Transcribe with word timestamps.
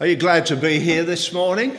Are 0.00 0.06
you 0.06 0.14
glad 0.14 0.46
to 0.46 0.54
be 0.54 0.78
here 0.78 1.02
this 1.02 1.32
morning? 1.32 1.76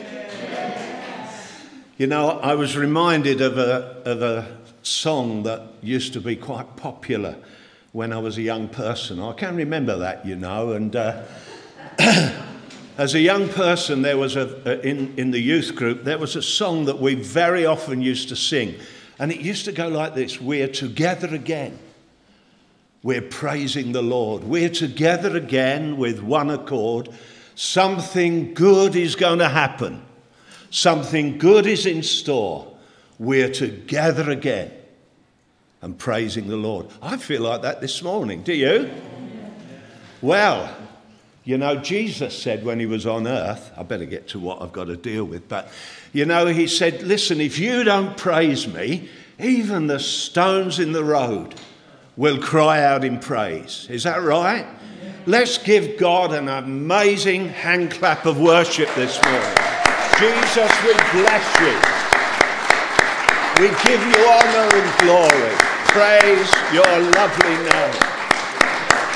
You 1.96 2.06
know, 2.06 2.28
I 2.28 2.54
was 2.54 2.76
reminded 2.76 3.40
of 3.40 3.56
a, 3.56 3.96
of 4.04 4.20
a 4.20 4.58
song 4.82 5.44
that 5.44 5.62
used 5.80 6.12
to 6.12 6.20
be 6.20 6.36
quite 6.36 6.76
popular 6.76 7.36
when 7.92 8.12
I 8.12 8.18
was 8.18 8.36
a 8.36 8.42
young 8.42 8.68
person. 8.68 9.20
I 9.22 9.32
can 9.32 9.56
remember 9.56 9.96
that, 9.96 10.26
you 10.26 10.36
know, 10.36 10.72
and 10.72 10.94
uh, 10.94 11.22
as 12.98 13.14
a 13.14 13.20
young 13.20 13.48
person, 13.48 14.02
there 14.02 14.18
was 14.18 14.36
a, 14.36 14.86
in, 14.86 15.14
in 15.16 15.30
the 15.30 15.40
youth 15.40 15.74
group, 15.74 16.04
there 16.04 16.18
was 16.18 16.36
a 16.36 16.42
song 16.42 16.84
that 16.84 17.00
we 17.00 17.14
very 17.14 17.64
often 17.64 18.02
used 18.02 18.28
to 18.28 18.36
sing, 18.36 18.74
and 19.18 19.32
it 19.32 19.40
used 19.40 19.64
to 19.64 19.72
go 19.72 19.88
like 19.88 20.14
this 20.14 20.38
We're 20.38 20.68
together 20.68 21.34
again. 21.34 21.78
We're 23.02 23.22
praising 23.22 23.92
the 23.92 24.02
Lord. 24.02 24.44
We're 24.44 24.68
together 24.68 25.34
again 25.38 25.96
with 25.96 26.20
one 26.20 26.50
accord 26.50 27.08
Something 27.60 28.54
good 28.54 28.96
is 28.96 29.16
going 29.16 29.40
to 29.40 29.48
happen. 29.50 30.00
Something 30.70 31.36
good 31.36 31.66
is 31.66 31.84
in 31.84 32.02
store. 32.02 32.74
We're 33.18 33.50
together 33.50 34.30
again 34.30 34.72
and 35.82 35.98
praising 35.98 36.48
the 36.48 36.56
Lord. 36.56 36.86
I 37.02 37.18
feel 37.18 37.42
like 37.42 37.60
that 37.60 37.82
this 37.82 38.02
morning. 38.02 38.42
Do 38.42 38.54
you? 38.54 38.90
Well, 40.22 40.74
you 41.44 41.58
know, 41.58 41.76
Jesus 41.76 42.42
said 42.42 42.64
when 42.64 42.80
he 42.80 42.86
was 42.86 43.04
on 43.04 43.26
earth, 43.26 43.70
I 43.76 43.82
better 43.82 44.06
get 44.06 44.28
to 44.28 44.38
what 44.38 44.62
I've 44.62 44.72
got 44.72 44.84
to 44.84 44.96
deal 44.96 45.26
with, 45.26 45.46
but 45.46 45.68
you 46.14 46.24
know, 46.24 46.46
he 46.46 46.66
said, 46.66 47.02
Listen, 47.02 47.42
if 47.42 47.58
you 47.58 47.84
don't 47.84 48.16
praise 48.16 48.66
me, 48.66 49.10
even 49.38 49.86
the 49.86 50.00
stones 50.00 50.78
in 50.78 50.92
the 50.92 51.04
road 51.04 51.56
will 52.16 52.40
cry 52.40 52.82
out 52.82 53.04
in 53.04 53.18
praise. 53.18 53.86
Is 53.90 54.04
that 54.04 54.22
right? 54.22 54.66
Let's 55.26 55.58
give 55.58 55.98
God 55.98 56.32
an 56.32 56.48
amazing 56.48 57.50
hand 57.50 57.90
clap 57.90 58.24
of 58.24 58.40
worship 58.40 58.88
this 58.94 59.22
morning. 59.22 59.54
Jesus, 60.18 60.70
we 60.82 60.94
bless 61.12 61.44
you. 61.60 61.76
We 63.60 63.68
give 63.84 64.00
you 64.00 64.26
honor 64.26 64.68
and 64.72 65.00
glory. 65.00 65.54
Praise 65.88 66.50
your 66.72 67.00
lovely 67.12 67.56
name. 67.68 68.20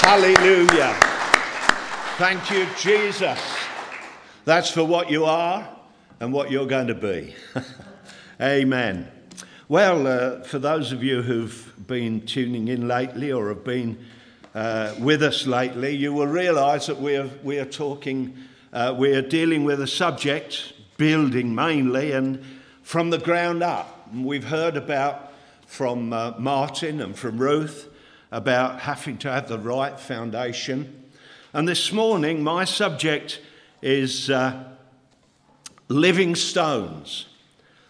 Hallelujah. 0.04 0.94
Thank 2.18 2.50
you, 2.50 2.66
Jesus. 2.78 3.40
That's 4.44 4.70
for 4.70 4.84
what 4.84 5.10
you 5.10 5.24
are 5.24 5.66
and 6.20 6.34
what 6.34 6.50
you're 6.50 6.66
going 6.66 6.88
to 6.88 6.94
be. 6.94 7.34
Amen. 8.42 9.10
Well, 9.68 10.06
uh, 10.06 10.42
for 10.42 10.58
those 10.58 10.92
of 10.92 11.02
you 11.02 11.22
who've 11.22 11.72
been 11.86 12.26
tuning 12.26 12.68
in 12.68 12.86
lately 12.86 13.32
or 13.32 13.48
have 13.48 13.64
been 13.64 13.98
uh, 14.54 14.94
with 15.00 15.22
us 15.22 15.46
lately, 15.46 15.96
you 15.96 16.12
will 16.12 16.28
realize 16.28 16.86
that 16.86 17.00
we 17.00 17.16
are, 17.16 17.28
we 17.42 17.58
are 17.58 17.64
talking, 17.64 18.36
uh, 18.72 18.94
we 18.96 19.12
are 19.14 19.22
dealing 19.22 19.64
with 19.64 19.80
a 19.80 19.86
subject, 19.86 20.72
building 20.96 21.54
mainly, 21.54 22.12
and 22.12 22.44
from 22.82 23.10
the 23.10 23.18
ground 23.18 23.62
up. 23.64 24.08
We've 24.14 24.44
heard 24.44 24.76
about 24.76 25.32
from 25.66 26.12
uh, 26.12 26.34
Martin 26.38 27.00
and 27.00 27.18
from 27.18 27.38
Ruth 27.38 27.88
about 28.30 28.80
having 28.80 29.18
to 29.18 29.30
have 29.32 29.48
the 29.48 29.58
right 29.58 29.98
foundation. 29.98 31.02
And 31.52 31.66
this 31.66 31.92
morning, 31.92 32.44
my 32.44 32.64
subject 32.64 33.40
is 33.82 34.30
uh, 34.30 34.64
living 35.88 36.36
stones. 36.36 37.26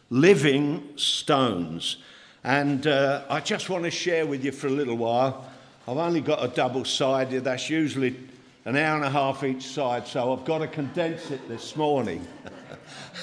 Living 0.08 0.88
stones. 0.96 1.98
And 2.42 2.86
uh, 2.86 3.24
I 3.28 3.40
just 3.40 3.68
want 3.68 3.84
to 3.84 3.90
share 3.90 4.26
with 4.26 4.44
you 4.44 4.52
for 4.52 4.68
a 4.68 4.70
little 4.70 4.96
while 4.96 5.50
I've 5.86 5.98
only 5.98 6.22
got 6.22 6.42
a 6.42 6.48
double 6.48 6.86
sided, 6.86 7.44
that's 7.44 7.68
usually 7.68 8.16
an 8.64 8.74
hour 8.74 8.96
and 8.96 9.04
a 9.04 9.10
half 9.10 9.44
each 9.44 9.66
side, 9.66 10.06
so 10.06 10.32
I've 10.32 10.46
got 10.46 10.58
to 10.58 10.66
condense 10.66 11.30
it 11.30 11.46
this 11.46 11.76
morning. 11.76 12.26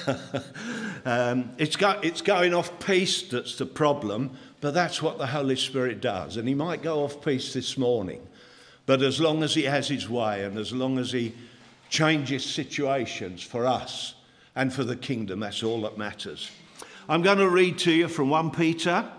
um, 1.04 1.50
it's, 1.58 1.74
go, 1.74 1.98
it's 2.04 2.22
going 2.22 2.54
off 2.54 2.78
piece 2.78 3.22
that's 3.22 3.56
the 3.56 3.66
problem, 3.66 4.30
but 4.60 4.74
that's 4.74 5.02
what 5.02 5.18
the 5.18 5.26
Holy 5.26 5.56
Spirit 5.56 6.00
does. 6.00 6.36
And 6.36 6.46
He 6.46 6.54
might 6.54 6.82
go 6.82 7.02
off 7.02 7.24
piece 7.24 7.52
this 7.52 7.76
morning, 7.76 8.24
but 8.86 9.02
as 9.02 9.20
long 9.20 9.42
as 9.42 9.54
He 9.54 9.64
has 9.64 9.88
His 9.88 10.08
way 10.08 10.44
and 10.44 10.56
as 10.56 10.72
long 10.72 10.98
as 10.98 11.10
He 11.10 11.34
changes 11.90 12.44
situations 12.44 13.42
for 13.42 13.66
us 13.66 14.14
and 14.54 14.72
for 14.72 14.84
the 14.84 14.96
kingdom, 14.96 15.40
that's 15.40 15.64
all 15.64 15.80
that 15.82 15.98
matters. 15.98 16.48
I'm 17.08 17.22
going 17.22 17.38
to 17.38 17.50
read 17.50 17.78
to 17.78 17.92
you 17.92 18.06
from 18.06 18.30
1 18.30 18.52
Peter 18.52 19.10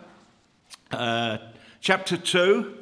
uh, 0.91 1.39
chapter 1.81 2.15
2 2.15 2.77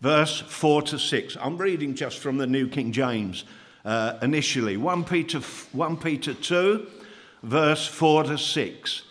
verse 0.00 0.40
4 0.40 0.82
to 0.82 0.98
6. 0.98 1.36
I'm 1.40 1.56
reading 1.56 1.94
just 1.94 2.18
from 2.18 2.38
the 2.38 2.46
New 2.46 2.68
King 2.68 2.92
James 2.92 3.44
uh, 3.84 4.18
initially. 4.22 4.76
1 4.76 5.04
Peter, 5.04 5.40
1 5.40 5.96
Peter 5.96 6.34
2, 6.34 6.86
verse 7.42 7.86
4 7.86 8.24
to 8.24 8.38
6. 8.38 9.02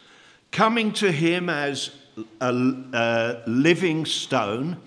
Coming 0.51 0.93
to 0.93 1.11
him 1.11 1.49
as 1.49 1.91
a, 2.39 2.53
a 2.93 3.43
living 3.47 4.05
stone, 4.05 4.77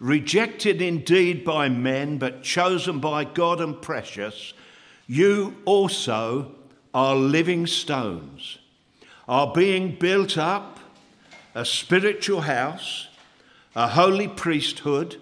rejected 0.00 0.82
indeed 0.82 1.44
by 1.44 1.68
men, 1.68 2.18
but 2.18 2.42
chosen 2.42 2.98
by 2.98 3.24
God 3.24 3.60
and 3.60 3.80
precious, 3.80 4.52
you 5.06 5.56
also 5.64 6.52
are 6.92 7.16
living 7.16 7.66
stones, 7.66 8.58
are 9.28 9.52
being 9.52 9.96
built 9.98 10.36
up 10.36 10.78
a 11.54 11.64
spiritual 11.64 12.42
house, 12.42 13.08
a 13.74 13.88
holy 13.88 14.28
priesthood 14.28 15.20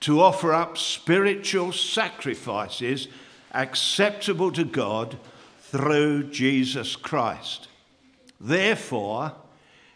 to 0.00 0.20
offer 0.20 0.52
up 0.52 0.78
spiritual 0.78 1.72
sacrifices 1.72 3.08
acceptable 3.52 4.50
to 4.52 4.64
God 4.64 5.18
through 5.60 6.24
Jesus 6.30 6.96
Christ. 6.96 7.68
Therefore, 8.40 9.34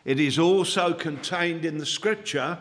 it 0.04 0.20
is 0.20 0.38
also 0.38 0.92
contained 0.92 1.64
in 1.64 1.78
the 1.78 1.86
scripture 1.86 2.58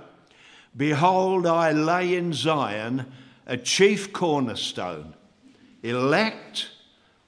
Behold, 0.75 1.45
I 1.45 1.71
lay 1.71 2.15
in 2.15 2.33
Zion 2.33 3.05
a 3.45 3.57
chief 3.57 4.11
cornerstone, 4.11 5.13
elect, 5.83 6.69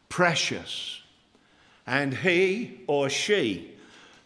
precious, 0.10 1.04
and 1.86 2.12
he 2.18 2.80
or 2.88 3.08
she 3.08 3.72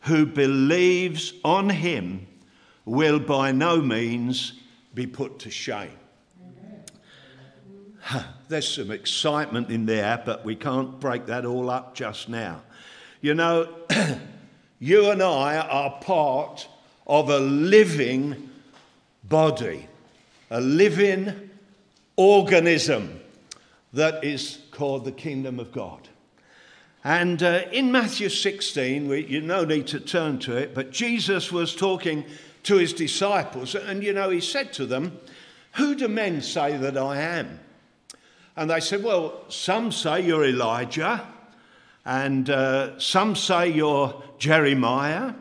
who 0.01 0.25
believes 0.25 1.33
on 1.43 1.69
him 1.69 2.27
will 2.85 3.19
by 3.19 3.51
no 3.51 3.81
means 3.81 4.53
be 4.99 5.07
put 5.07 5.39
to 5.39 5.49
shame. 5.49 5.97
There's 8.49 8.67
some 8.67 8.91
excitement 8.91 9.69
in 9.69 9.85
there, 9.85 10.21
but 10.25 10.43
we 10.43 10.57
can't 10.57 10.99
break 10.99 11.27
that 11.27 11.45
all 11.45 11.69
up 11.69 11.95
just 11.95 12.27
now. 12.27 12.63
You 13.21 13.33
know, 13.33 13.69
you 14.79 15.09
and 15.09 15.23
I 15.23 15.57
are 15.57 16.01
part 16.01 16.67
of 17.07 17.29
a 17.29 17.39
living 17.39 18.49
body, 19.23 19.87
a 20.49 20.59
living 20.59 21.49
organism 22.17 23.21
that 23.93 24.25
is 24.25 24.59
called 24.71 25.05
the 25.05 25.13
kingdom 25.13 25.61
of 25.61 25.71
God. 25.71 26.09
And 27.05 27.41
uh, 27.41 27.61
in 27.71 27.89
Matthew 27.93 28.27
16, 28.27 29.07
we, 29.07 29.25
you 29.27 29.39
no 29.39 29.63
need 29.63 29.87
to 29.87 30.01
turn 30.01 30.39
to 30.39 30.57
it, 30.57 30.75
but 30.75 30.91
Jesus 30.91 31.53
was 31.53 31.73
talking 31.73 32.25
to 32.63 32.77
his 32.77 32.93
disciples. 32.93 33.75
And 33.75 34.03
you 34.03 34.13
know, 34.13 34.29
he 34.29 34.41
said 34.41 34.73
to 34.73 34.85
them, 34.85 35.19
Who 35.73 35.95
do 35.95 36.07
men 36.07 36.41
say 36.41 36.77
that 36.77 36.97
I 36.97 37.21
am? 37.21 37.59
And 38.55 38.69
they 38.69 38.79
said, 38.79 39.03
Well, 39.03 39.45
some 39.49 39.91
say 39.91 40.21
you're 40.21 40.45
Elijah, 40.45 41.25
and 42.05 42.49
uh, 42.49 42.99
some 42.99 43.35
say 43.35 43.69
you're 43.69 44.21
Jeremiah, 44.37 45.33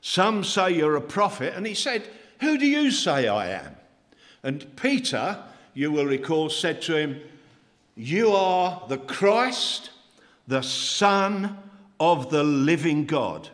some 0.00 0.44
say 0.44 0.72
you're 0.72 0.96
a 0.96 1.00
prophet. 1.00 1.54
And 1.54 1.66
he 1.66 1.74
said, 1.74 2.08
Who 2.40 2.58
do 2.58 2.66
you 2.66 2.90
say 2.90 3.28
I 3.28 3.50
am? 3.50 3.76
And 4.42 4.76
Peter, 4.76 5.42
you 5.74 5.90
will 5.92 6.06
recall, 6.06 6.50
said 6.50 6.82
to 6.82 6.96
him, 6.96 7.20
You 7.96 8.32
are 8.32 8.84
the 8.88 8.98
Christ, 8.98 9.90
the 10.46 10.62
Son 10.62 11.58
of 12.00 12.30
the 12.30 12.44
living 12.44 13.06
God. 13.06 13.48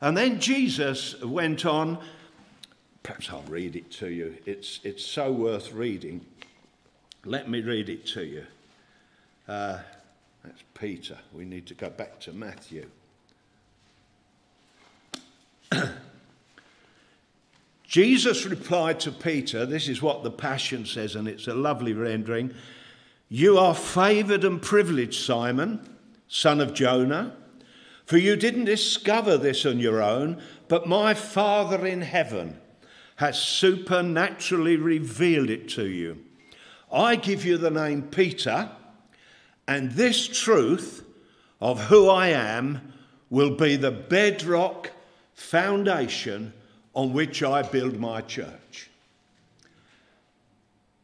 And 0.00 0.16
then 0.16 0.40
Jesus 0.40 1.20
went 1.22 1.64
on 1.64 1.98
Perhaps 3.04 3.30
I'll 3.30 3.42
read 3.42 3.76
it 3.76 3.90
to 3.92 4.08
you. 4.08 4.36
It's, 4.46 4.80
it's 4.82 5.04
so 5.04 5.30
worth 5.30 5.72
reading. 5.72 6.24
Let 7.26 7.50
me 7.50 7.60
read 7.60 7.90
it 7.90 8.06
to 8.08 8.24
you. 8.24 8.46
Uh, 9.46 9.80
that's 10.42 10.62
Peter. 10.72 11.18
We 11.30 11.44
need 11.44 11.66
to 11.66 11.74
go 11.74 11.90
back 11.90 12.18
to 12.20 12.32
Matthew. 12.32 12.88
Jesus 17.84 18.46
replied 18.46 19.00
to 19.00 19.12
Peter, 19.12 19.66
this 19.66 19.86
is 19.86 20.00
what 20.00 20.22
the 20.22 20.30
Passion 20.30 20.86
says, 20.86 21.14
and 21.14 21.28
it's 21.28 21.46
a 21.46 21.54
lovely 21.54 21.92
rendering. 21.92 22.54
You 23.28 23.58
are 23.58 23.74
favored 23.74 24.44
and 24.44 24.62
privileged, 24.62 25.22
Simon, 25.22 25.86
son 26.26 26.58
of 26.58 26.72
Jonah, 26.72 27.36
for 28.06 28.16
you 28.16 28.34
didn't 28.34 28.64
discover 28.64 29.36
this 29.36 29.66
on 29.66 29.78
your 29.78 30.00
own, 30.02 30.40
but 30.68 30.88
my 30.88 31.12
Father 31.12 31.84
in 31.86 32.00
heaven 32.00 32.60
has 33.16 33.38
supernaturally 33.38 34.76
revealed 34.76 35.50
it 35.50 35.68
to 35.70 35.86
you. 35.86 36.24
I 36.92 37.16
give 37.16 37.44
you 37.44 37.58
the 37.58 37.70
name 37.70 38.02
Peter, 38.02 38.70
And 39.66 39.92
this 39.92 40.26
truth 40.28 41.04
of 41.60 41.84
who 41.84 42.08
I 42.10 42.28
am 42.28 42.92
will 43.30 43.56
be 43.56 43.76
the 43.76 43.90
bedrock 43.90 44.90
foundation 45.34 46.52
on 46.94 47.12
which 47.12 47.42
I 47.42 47.62
build 47.62 47.98
my 47.98 48.20
church. 48.20 48.90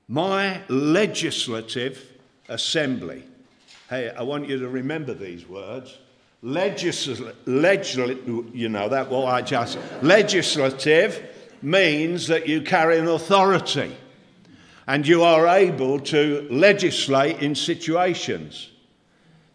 My 0.08 0.60
legislative 0.68 2.04
assembly. 2.48 3.24
Hey, 3.88 4.10
I 4.10 4.22
want 4.22 4.48
you 4.48 4.58
to 4.58 4.68
remember 4.68 5.14
these 5.14 5.48
words. 5.48 5.98
Legislative, 6.42 7.36
legis- 7.46 7.96
you 8.52 8.68
know 8.68 8.88
that 8.88 9.08
what 9.08 9.32
I 9.32 9.42
just 9.42 9.78
legislative 10.02 11.39
means 11.62 12.26
that 12.26 12.48
you 12.48 12.62
carry 12.62 12.98
an 12.98 13.08
authority 13.08 13.96
and 14.86 15.06
you 15.06 15.22
are 15.22 15.46
able 15.46 16.00
to 16.00 16.46
legislate 16.50 17.40
in 17.40 17.54
situations. 17.54 18.70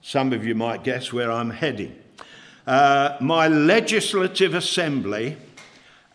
Some 0.01 0.33
of 0.33 0.45
you 0.45 0.55
might 0.55 0.83
guess 0.83 1.11
where 1.11 1.31
I'm 1.31 1.49
heading. 1.49 1.95
Uh, 2.65 3.17
my 3.19 3.47
legislative 3.47 4.53
assembly 4.53 5.37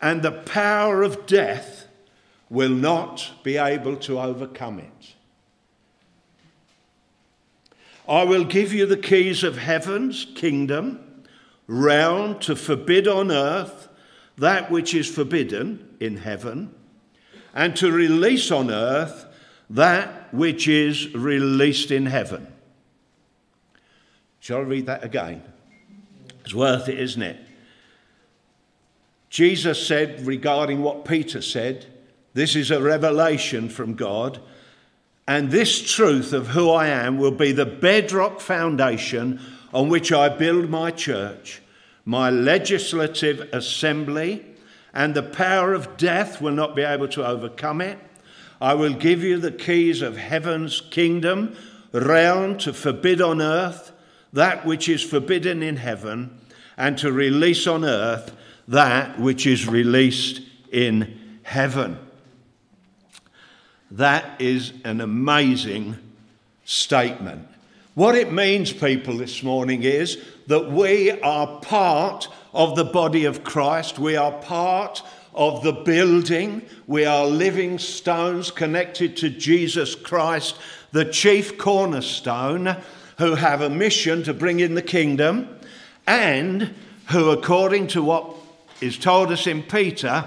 and 0.01 0.21
the 0.21 0.31
power 0.31 1.03
of 1.03 1.25
death 1.25 1.87
will 2.49 2.69
not 2.69 3.31
be 3.43 3.57
able 3.57 3.95
to 3.97 4.19
overcome 4.19 4.79
it. 4.79 5.15
I 8.09 8.23
will 8.23 8.43
give 8.43 8.73
you 8.73 8.85
the 8.85 8.97
keys 8.97 9.43
of 9.43 9.57
heaven's 9.57 10.25
kingdom, 10.35 11.23
realm 11.67 12.39
to 12.39 12.55
forbid 12.55 13.07
on 13.07 13.31
earth 13.31 13.87
that 14.41 14.71
which 14.71 14.95
is 14.95 15.07
forbidden 15.07 15.95
in 15.99 16.17
heaven 16.17 16.73
and 17.53 17.75
to 17.75 17.91
release 17.91 18.49
on 18.51 18.71
earth 18.71 19.27
that 19.69 20.33
which 20.33 20.67
is 20.67 21.13
released 21.13 21.91
in 21.91 22.07
heaven. 22.07 22.47
Shall 24.39 24.57
I 24.57 24.61
read 24.61 24.87
that 24.87 25.03
again? 25.03 25.43
It's 26.43 26.55
worth 26.55 26.89
it, 26.89 26.99
isn't 26.99 27.21
it? 27.21 27.37
Jesus 29.29 29.85
said 29.85 30.25
regarding 30.25 30.81
what 30.81 31.05
Peter 31.05 31.39
said, 31.41 31.85
this 32.33 32.55
is 32.55 32.71
a 32.71 32.81
revelation 32.81 33.69
from 33.69 33.93
God, 33.93 34.41
and 35.27 35.51
this 35.51 35.93
truth 35.93 36.33
of 36.33 36.47
who 36.47 36.71
I 36.71 36.87
am 36.87 37.19
will 37.19 37.31
be 37.31 37.51
the 37.51 37.67
bedrock 37.67 38.39
foundation 38.39 39.39
on 39.71 39.89
which 39.89 40.11
I 40.11 40.29
build 40.29 40.67
my 40.67 40.89
church, 40.89 41.61
my 42.05 42.29
legislative 42.29 43.49
assembly, 43.53 44.45
and 44.93 45.13
the 45.13 45.23
power 45.23 45.73
of 45.73 45.97
death 45.97 46.41
will 46.41 46.53
not 46.53 46.75
be 46.75 46.81
able 46.81 47.07
to 47.09 47.25
overcome 47.25 47.81
it. 47.81 47.97
I 48.59 48.73
will 48.73 48.93
give 48.93 49.23
you 49.23 49.37
the 49.37 49.51
keys 49.51 50.01
of 50.01 50.17
heaven's 50.17 50.81
kingdom, 50.81 51.55
realm 51.91 52.57
to 52.59 52.73
forbid 52.73 53.21
on 53.21 53.41
earth 53.41 53.91
that 54.33 54.65
which 54.65 54.87
is 54.87 55.03
forbidden 55.03 55.61
in 55.63 55.77
heaven, 55.77 56.39
and 56.77 56.97
to 56.99 57.11
release 57.11 57.67
on 57.67 57.83
earth 57.83 58.35
that 58.67 59.19
which 59.19 59.45
is 59.45 59.67
released 59.67 60.41
in 60.71 61.39
heaven. 61.43 61.97
That 63.89 64.39
is 64.39 64.73
an 64.85 65.01
amazing 65.01 65.97
statement. 66.63 67.47
What 67.93 68.15
it 68.15 68.31
means, 68.31 68.71
people, 68.71 69.17
this 69.17 69.43
morning 69.43 69.83
is 69.83 70.17
that 70.47 70.71
we 70.71 71.11
are 71.11 71.59
part 71.59 72.29
of 72.53 72.77
the 72.77 72.85
body 72.85 73.25
of 73.25 73.43
Christ. 73.43 73.99
We 73.99 74.15
are 74.15 74.31
part 74.31 75.03
of 75.33 75.61
the 75.61 75.73
building. 75.73 76.61
We 76.87 77.03
are 77.03 77.25
living 77.25 77.79
stones 77.79 78.49
connected 78.49 79.17
to 79.17 79.29
Jesus 79.29 79.93
Christ, 79.93 80.55
the 80.93 81.03
chief 81.03 81.57
cornerstone, 81.57 82.77
who 83.17 83.35
have 83.35 83.59
a 83.59 83.69
mission 83.69 84.23
to 84.23 84.33
bring 84.33 84.61
in 84.61 84.75
the 84.75 84.81
kingdom 84.81 85.49
and 86.07 86.73
who, 87.09 87.31
according 87.31 87.87
to 87.87 88.01
what 88.01 88.33
is 88.79 88.97
told 88.97 89.33
us 89.33 89.47
in 89.47 89.63
Peter, 89.63 90.23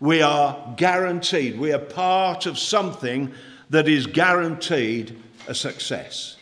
we 0.00 0.20
are 0.20 0.74
guaranteed. 0.76 1.60
We 1.60 1.72
are 1.72 1.78
part 1.78 2.44
of 2.46 2.58
something 2.58 3.32
that 3.70 3.86
is 3.86 4.06
guaranteed 4.06 5.16
a 5.46 5.54
success 5.54 6.37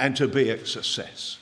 and 0.00 0.16
to 0.16 0.26
be 0.26 0.48
a 0.48 0.66
success. 0.66 1.38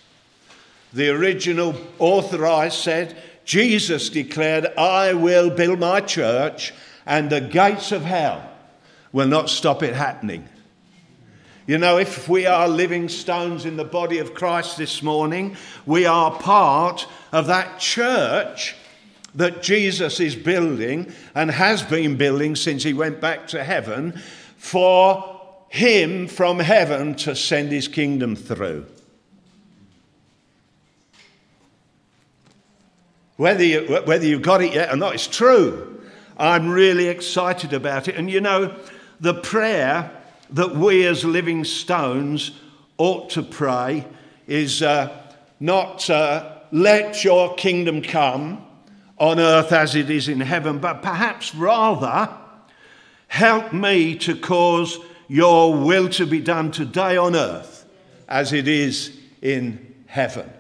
The 0.93 1.11
original 1.11 1.77
authorized 1.99 2.75
said, 2.75 3.17
Jesus 3.45 4.11
declared, 4.11 4.67
I 4.77 5.15
will 5.15 5.49
build 5.49 5.79
my 5.79 6.01
church 6.01 6.75
and 7.07 7.31
the 7.31 7.41
gates 7.41 7.93
of 7.93 8.03
hell 8.03 8.51
will 9.13 9.29
not 9.29 9.49
stop 9.49 9.83
it 9.83 9.95
happening. 9.95 10.47
You 11.67 11.79
know, 11.79 11.99
if 11.99 12.29
we 12.29 12.47
are 12.47 12.67
living 12.67 13.09
stones 13.09 13.65
in 13.65 13.77
the 13.77 13.85
body 13.85 14.19
of 14.19 14.35
Christ 14.35 14.77
this 14.77 15.03
morning, 15.03 15.57
we 15.87 16.05
are 16.05 16.33
part 16.33 17.07
of 17.31 17.47
that 17.47 17.79
church 17.79 18.75
that 19.35 19.63
Jesus 19.63 20.19
is 20.19 20.35
building 20.35 21.13
and 21.35 21.51
has 21.51 21.83
been 21.83 22.17
building 22.17 22.57
since 22.57 22.83
he 22.83 22.93
went 22.93 23.21
back 23.21 23.47
to 23.49 23.63
heaven 23.63 24.21
for 24.57 25.38
him 25.69 26.27
from 26.27 26.59
heaven 26.59 27.15
to 27.15 27.37
send 27.37 27.71
his 27.71 27.89
kingdom 27.89 28.35
through. 28.35 28.87
Whether, 33.37 33.65
you, 33.65 34.01
whether 34.05 34.27
you've 34.27 34.43
got 34.43 34.63
it 34.63 34.75
yet 34.75 34.93
or 34.93 34.97
not, 34.97 35.15
it's 35.15 35.29
true. 35.29 36.03
I'm 36.37 36.69
really 36.69 37.07
excited 37.07 37.73
about 37.73 38.09
it. 38.09 38.17
And 38.17 38.31
you 38.31 38.41
know, 38.41 38.75
the 39.21 39.35
prayer 39.35 40.11
that 40.51 40.75
we 40.75 41.07
as 41.07 41.25
living 41.25 41.65
stones 41.65 42.53
ought 42.97 43.31
to 43.31 43.43
pray 43.43 44.07
is 44.47 44.83
uh, 44.83 45.23
not 45.61 46.09
uh, 46.11 46.59
let 46.73 47.23
your 47.23 47.55
kingdom 47.55 48.03
come 48.03 48.65
on 49.19 49.39
earth 49.39 49.73
as 49.73 49.95
it 49.95 50.11
is 50.11 50.29
in 50.29 50.41
heaven, 50.41 50.79
but 50.79 51.03
perhaps 51.03 51.55
rather 51.55 52.29
help 53.29 53.73
me 53.73 54.17
to 54.17 54.35
cause 54.37 54.99
your 55.29 55.75
will 55.75 56.09
to 56.09 56.27
be 56.27 56.41
done 56.41 56.71
today 56.71 57.17
on 57.17 57.37
earth 57.37 57.87
as 58.29 58.53
it 58.53 58.67
is 58.67 59.17
in 59.43 59.95
heaven. 60.07 60.51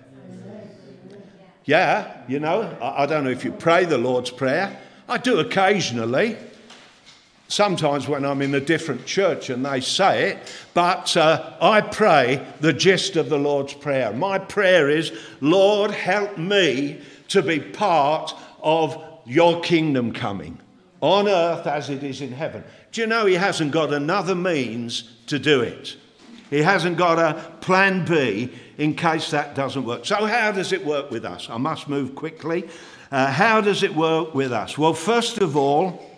Yeah, 1.64 2.22
you 2.28 2.40
know, 2.40 2.62
I, 2.80 3.02
I 3.02 3.06
don't 3.06 3.24
know 3.24 3.30
if 3.30 3.44
you 3.44 3.52
pray 3.52 3.84
the 3.84 3.98
Lord's 3.98 4.30
Prayer. 4.30 4.78
I 5.08 5.18
do 5.18 5.38
occasionally. 5.38 6.36
Sometimes 7.48 8.06
when 8.06 8.26
I'm 8.26 8.42
in 8.42 8.54
a 8.54 8.60
different 8.60 9.06
church 9.06 9.48
and 9.48 9.64
they 9.64 9.80
say 9.80 10.32
it, 10.32 10.52
but 10.74 11.16
uh, 11.16 11.56
I 11.62 11.80
pray 11.80 12.46
the 12.60 12.74
gist 12.74 13.16
of 13.16 13.30
the 13.30 13.38
Lord's 13.38 13.72
Prayer. 13.72 14.12
My 14.12 14.38
prayer 14.38 14.90
is, 14.90 15.12
Lord, 15.40 15.90
help 15.90 16.36
me 16.36 17.00
to 17.28 17.42
be 17.42 17.58
part 17.58 18.34
of 18.62 19.02
your 19.24 19.60
kingdom 19.60 20.12
coming 20.12 20.58
on 21.00 21.28
earth 21.28 21.66
as 21.66 21.90
it 21.90 22.02
is 22.02 22.20
in 22.20 22.32
heaven. 22.32 22.64
Do 22.92 23.00
you 23.00 23.06
know 23.06 23.26
he 23.26 23.34
hasn't 23.34 23.72
got 23.72 23.92
another 23.92 24.34
means 24.34 25.10
to 25.26 25.38
do 25.38 25.60
it? 25.60 25.96
He 26.50 26.62
hasn't 26.62 26.96
got 26.96 27.18
a 27.18 27.40
plan 27.60 28.04
B 28.04 28.50
in 28.78 28.94
case 28.94 29.30
that 29.30 29.54
doesn't 29.54 29.84
work. 29.84 30.06
So, 30.06 30.24
how 30.24 30.52
does 30.52 30.72
it 30.72 30.84
work 30.84 31.10
with 31.10 31.24
us? 31.24 31.48
I 31.50 31.58
must 31.58 31.88
move 31.88 32.14
quickly. 32.14 32.68
Uh, 33.10 33.30
how 33.30 33.60
does 33.60 33.82
it 33.82 33.94
work 33.94 34.34
with 34.34 34.52
us? 34.52 34.78
Well, 34.78 34.94
first 34.94 35.38
of 35.38 35.56
all, 35.56 36.08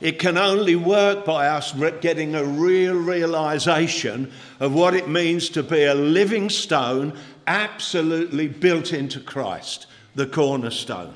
it 0.00 0.18
can 0.18 0.36
only 0.36 0.74
work 0.74 1.24
by 1.24 1.46
us 1.46 1.72
getting 2.00 2.34
a 2.34 2.44
real 2.44 2.94
realization 2.94 4.32
of 4.58 4.74
what 4.74 4.94
it 4.94 5.08
means 5.08 5.48
to 5.50 5.62
be 5.62 5.84
a 5.84 5.94
living 5.94 6.50
stone 6.50 7.16
absolutely 7.46 8.48
built 8.48 8.92
into 8.92 9.20
Christ, 9.20 9.86
the 10.14 10.26
cornerstone. 10.26 11.14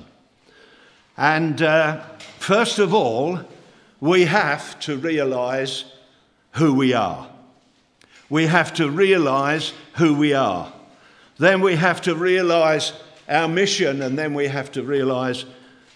And 1.17 1.63
uh, 1.63 2.05
first 2.39 2.79
of 2.79 2.95
all, 2.95 3.41
we 4.07 4.25
have 4.25 4.79
to 4.81 4.97
realize 4.97 5.85
who 6.53 6.75
we 6.75 6.95
are 6.95 7.29
we 8.29 8.47
have 8.47 8.75
to 8.75 8.91
realize 8.91 9.73
who 9.95 10.15
we 10.15 10.33
are. 10.33 10.73
Then 11.39 11.61
we 11.61 11.77
have 11.77 12.01
to 12.03 12.15
realize 12.15 12.93
our 13.29 13.49
mission, 13.49 14.03
and 14.03 14.19
then 14.19 14.35
we 14.35 14.47
have 14.49 14.73
to 14.73 14.83
realize 14.83 15.45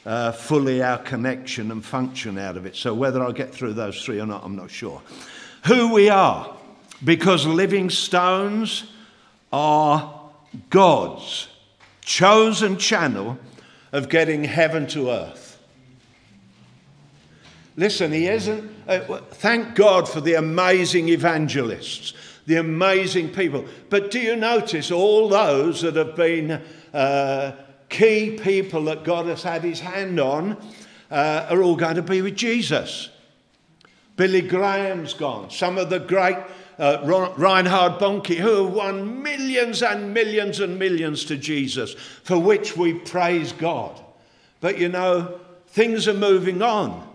uh, 0.06 0.32
fully 0.32 0.82
our 0.82 0.98
connection 0.98 1.70
and 1.70 1.84
function 1.84 2.38
out 2.38 2.56
of 2.56 2.66
it. 2.66 2.76
So, 2.76 2.94
whether 2.94 3.22
I'll 3.22 3.32
get 3.32 3.54
through 3.54 3.74
those 3.74 4.04
three 4.04 4.20
or 4.20 4.26
not, 4.26 4.44
I'm 4.44 4.56
not 4.56 4.70
sure. 4.70 5.02
Who 5.66 5.92
we 5.92 6.08
are, 6.08 6.56
because 7.04 7.46
living 7.46 7.90
stones 7.90 8.90
are 9.52 10.20
God's 10.68 11.48
chosen 12.02 12.76
channel 12.76 13.38
of 13.92 14.08
getting 14.08 14.44
heaven 14.44 14.86
to 14.88 15.10
earth. 15.10 15.49
Listen, 17.76 18.12
he 18.12 18.26
isn't. 18.26 18.70
Uh, 18.86 19.20
thank 19.30 19.74
God 19.74 20.08
for 20.08 20.20
the 20.20 20.34
amazing 20.34 21.08
evangelists, 21.08 22.14
the 22.46 22.56
amazing 22.56 23.30
people. 23.30 23.64
But 23.88 24.10
do 24.10 24.18
you 24.18 24.36
notice 24.36 24.90
all 24.90 25.28
those 25.28 25.82
that 25.82 25.96
have 25.96 26.16
been 26.16 26.62
uh, 26.92 27.52
key 27.88 28.38
people 28.42 28.84
that 28.84 29.04
God 29.04 29.26
has 29.26 29.42
had 29.42 29.62
his 29.62 29.80
hand 29.80 30.18
on 30.18 30.56
uh, 31.10 31.46
are 31.50 31.62
all 31.62 31.76
going 31.76 31.96
to 31.96 32.02
be 32.02 32.22
with 32.22 32.36
Jesus? 32.36 33.10
Billy 34.16 34.42
Graham's 34.42 35.14
gone. 35.14 35.50
Some 35.50 35.78
of 35.78 35.88
the 35.88 36.00
great 36.00 36.36
uh, 36.78 37.32
Reinhard 37.36 38.00
Bonnke, 38.00 38.36
who 38.36 38.64
have 38.64 38.74
won 38.74 39.22
millions 39.22 39.82
and 39.82 40.12
millions 40.12 40.60
and 40.60 40.78
millions 40.78 41.24
to 41.26 41.36
Jesus, 41.36 41.94
for 41.94 42.38
which 42.38 42.76
we 42.76 42.94
praise 42.94 43.52
God. 43.52 43.98
But 44.60 44.78
you 44.78 44.88
know, 44.88 45.40
things 45.68 46.08
are 46.08 46.14
moving 46.14 46.62
on. 46.62 47.09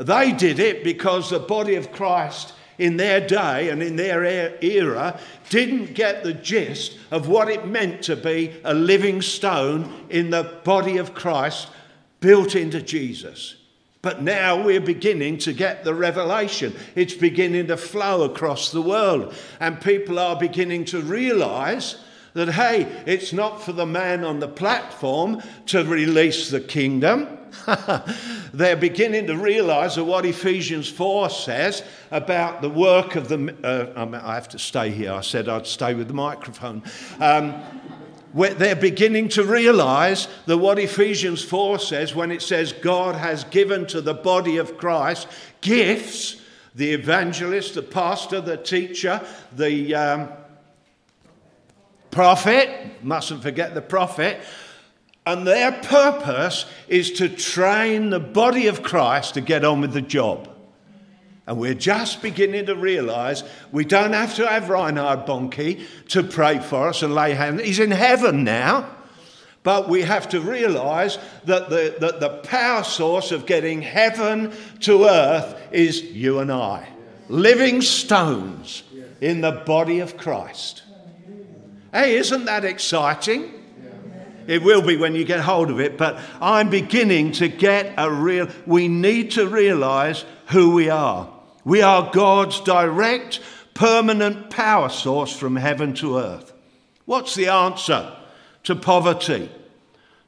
They 0.00 0.32
did 0.32 0.58
it 0.58 0.82
because 0.82 1.28
the 1.28 1.38
body 1.38 1.74
of 1.74 1.92
Christ 1.92 2.54
in 2.78 2.96
their 2.96 3.20
day 3.20 3.68
and 3.68 3.82
in 3.82 3.96
their 3.96 4.24
era 4.64 5.20
didn't 5.50 5.92
get 5.92 6.24
the 6.24 6.32
gist 6.32 6.96
of 7.10 7.28
what 7.28 7.50
it 7.50 7.66
meant 7.66 8.02
to 8.04 8.16
be 8.16 8.54
a 8.64 8.72
living 8.72 9.20
stone 9.20 10.06
in 10.08 10.30
the 10.30 10.58
body 10.64 10.96
of 10.96 11.12
Christ 11.12 11.68
built 12.20 12.54
into 12.54 12.80
Jesus. 12.80 13.56
But 14.00 14.22
now 14.22 14.64
we're 14.64 14.80
beginning 14.80 15.36
to 15.38 15.52
get 15.52 15.84
the 15.84 15.94
revelation. 15.94 16.74
It's 16.94 17.12
beginning 17.12 17.66
to 17.66 17.76
flow 17.76 18.22
across 18.22 18.72
the 18.72 18.80
world. 18.80 19.34
And 19.60 19.78
people 19.82 20.18
are 20.18 20.36
beginning 20.36 20.86
to 20.86 21.02
realize 21.02 21.96
that, 22.32 22.48
hey, 22.48 22.84
it's 23.04 23.34
not 23.34 23.62
for 23.62 23.72
the 23.72 23.84
man 23.84 24.24
on 24.24 24.40
the 24.40 24.48
platform 24.48 25.42
to 25.66 25.84
release 25.84 26.48
the 26.48 26.62
kingdom. 26.62 27.36
They're 28.52 28.76
beginning 28.76 29.26
to 29.28 29.36
realize 29.36 29.96
that 29.96 30.04
what 30.04 30.24
Ephesians 30.24 30.88
4 30.88 31.30
says 31.30 31.82
about 32.10 32.62
the 32.62 32.70
work 32.70 33.16
of 33.16 33.28
the. 33.28 33.54
Uh, 33.62 34.20
I 34.22 34.34
have 34.34 34.48
to 34.50 34.58
stay 34.58 34.90
here. 34.90 35.12
I 35.12 35.20
said 35.20 35.48
I'd 35.48 35.66
stay 35.66 35.94
with 35.94 36.08
the 36.08 36.14
microphone. 36.14 36.82
Um, 37.18 37.62
they're 38.32 38.76
beginning 38.76 39.28
to 39.30 39.42
realize 39.42 40.28
that 40.46 40.58
what 40.58 40.78
Ephesians 40.78 41.42
4 41.42 41.80
says 41.80 42.14
when 42.14 42.30
it 42.30 42.42
says 42.42 42.72
God 42.72 43.16
has 43.16 43.44
given 43.44 43.86
to 43.86 44.00
the 44.00 44.14
body 44.14 44.58
of 44.58 44.78
Christ 44.78 45.26
gifts 45.60 46.40
the 46.74 46.92
evangelist, 46.92 47.74
the 47.74 47.82
pastor, 47.82 48.40
the 48.40 48.56
teacher, 48.56 49.20
the 49.56 49.94
um, 49.94 50.28
prophet, 52.10 53.02
mustn't 53.02 53.42
forget 53.42 53.74
the 53.74 53.82
prophet, 53.82 54.40
and 55.30 55.46
their 55.46 55.72
purpose 55.72 56.66
is 56.88 57.12
to 57.12 57.28
train 57.28 58.10
the 58.10 58.20
body 58.20 58.66
of 58.66 58.82
Christ 58.82 59.34
to 59.34 59.40
get 59.40 59.64
on 59.64 59.80
with 59.80 59.92
the 59.92 60.02
job. 60.02 60.48
And 61.46 61.58
we're 61.58 61.74
just 61.74 62.20
beginning 62.20 62.66
to 62.66 62.74
realize 62.74 63.44
we 63.72 63.84
don't 63.84 64.12
have 64.12 64.34
to 64.36 64.46
have 64.46 64.68
Reinhard 64.68 65.26
Bonnke 65.26 65.84
to 66.08 66.22
pray 66.22 66.58
for 66.58 66.88
us 66.88 67.02
and 67.02 67.14
lay 67.14 67.34
hands. 67.34 67.62
He's 67.62 67.78
in 67.78 67.90
heaven 67.90 68.44
now. 68.44 68.88
But 69.62 69.88
we 69.88 70.02
have 70.02 70.28
to 70.30 70.40
realize 70.40 71.18
that 71.44 71.68
the, 71.68 71.96
that 72.00 72.18
the 72.18 72.30
power 72.48 72.82
source 72.82 73.30
of 73.30 73.46
getting 73.46 73.82
heaven 73.82 74.52
to 74.80 75.04
earth 75.04 75.60
is 75.70 76.02
you 76.02 76.38
and 76.38 76.50
I, 76.50 76.88
living 77.28 77.82
stones 77.82 78.82
in 79.20 79.42
the 79.42 79.52
body 79.52 80.00
of 80.00 80.16
Christ. 80.16 80.82
Hey, 81.92 82.16
isn't 82.16 82.46
that 82.46 82.64
exciting? 82.64 83.59
It 84.46 84.62
will 84.62 84.82
be 84.82 84.96
when 84.96 85.14
you 85.14 85.24
get 85.24 85.40
hold 85.40 85.70
of 85.70 85.80
it, 85.80 85.96
but 85.96 86.18
I'm 86.40 86.70
beginning 86.70 87.32
to 87.32 87.48
get 87.48 87.94
a 87.96 88.10
real. 88.10 88.48
We 88.66 88.88
need 88.88 89.32
to 89.32 89.46
realize 89.46 90.24
who 90.46 90.74
we 90.74 90.90
are. 90.90 91.32
We 91.64 91.82
are 91.82 92.10
God's 92.12 92.60
direct, 92.60 93.40
permanent 93.74 94.50
power 94.50 94.88
source 94.88 95.36
from 95.36 95.56
heaven 95.56 95.94
to 95.94 96.18
earth. 96.18 96.52
What's 97.04 97.34
the 97.34 97.48
answer 97.48 98.12
to 98.64 98.74
poverty, 98.74 99.50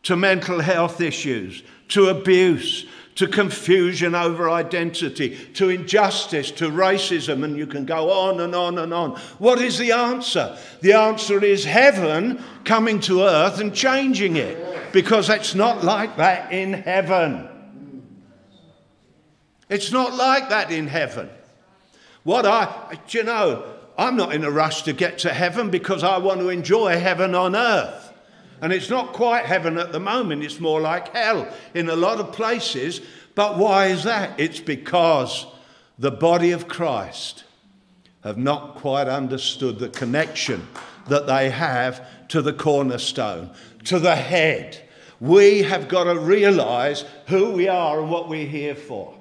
to 0.05 0.17
mental 0.17 0.61
health 0.61 1.01
issues, 1.01 1.63
to 1.89 2.09
abuse, 2.09 2.87
to 3.15 3.27
confusion 3.27 4.15
over 4.15 4.49
identity, 4.49 5.37
to 5.55 5.69
injustice, 5.69 6.51
to 6.53 6.71
racism, 6.71 7.45
and 7.45 7.57
you 7.57 7.67
can 7.67 7.85
go 7.85 8.11
on 8.11 8.41
and 8.41 8.55
on 8.55 8.79
and 8.79 8.95
on. 8.95 9.11
What 9.39 9.61
is 9.61 9.79
the 9.79 9.93
answer? 9.93 10.59
The 10.81 10.95
answer 10.95 11.45
is 11.45 11.65
heaven 11.65 12.43
coming 12.65 13.01
to 13.01 13.23
earth 13.23 13.61
and 13.61 13.75
changing 13.75 14.37
it, 14.37 14.93
because 14.93 15.29
it's 15.29 15.55
not 15.55 15.85
like 15.85 16.17
that 16.17 16.53
in 16.53 16.73
heaven. 16.73 17.49
It's 19.69 19.93
not 19.93 20.15
like 20.15 20.49
that 20.51 20.71
in 20.71 20.87
heaven. 20.87 21.31
What 22.25 22.47
I, 22.47 22.99
you 23.09 23.25
know, 23.25 23.65
I'm 23.99 24.17
not 24.17 24.35
in 24.35 24.45
a 24.45 24.51
rush 24.51 24.83
to 24.83 24.93
get 24.93 25.19
to 25.19 25.33
heaven 25.33 25.71
because 25.71 26.03
I 26.03 26.19
want 26.19 26.41
to 26.41 26.49
enjoy 26.49 26.99
heaven 26.99 27.35
on 27.35 27.55
earth. 27.55 28.02
And 28.63 28.73
it's 28.73 28.89
not 28.89 29.13
quite 29.13 29.45
heaven 29.45 29.77
at 29.77 29.91
the 29.91 29.99
moment, 29.99 30.45
it's 30.45 30.61
more 30.61 30.81
like 30.81 31.13
hell 31.13 31.53
in 31.75 31.89
a 31.89 31.97
lot 31.97 32.21
of 32.21 32.33
places. 32.33 33.01
But 33.35 33.59
why 33.59 33.87
is 33.87 34.05
that? 34.05 34.39
It's 34.39 34.61
because 34.61 35.47
the 35.99 36.13
body 36.13 36.53
of 36.53 36.69
Christ 36.69 37.43
have 38.23 38.39
not 38.39 38.77
quite 38.77 39.09
understood 39.09 39.81
the 39.81 39.89
connection 39.89 40.69
that 41.09 41.27
they 41.27 41.51
have 41.51 42.07
to 42.29 42.41
the 42.41 42.53
cornerstone, 42.53 43.51
to 43.85 43.99
the 43.99 44.15
head. 44.15 44.79
We 45.19 45.63
have 45.63 45.89
got 45.89 46.05
to 46.05 46.17
realize 46.17 47.05
who 47.27 47.51
we 47.51 47.67
are 47.67 48.01
and 48.01 48.11
what 48.11 48.29
we're 48.29 48.47
here 48.47 48.77
for. 48.77 49.19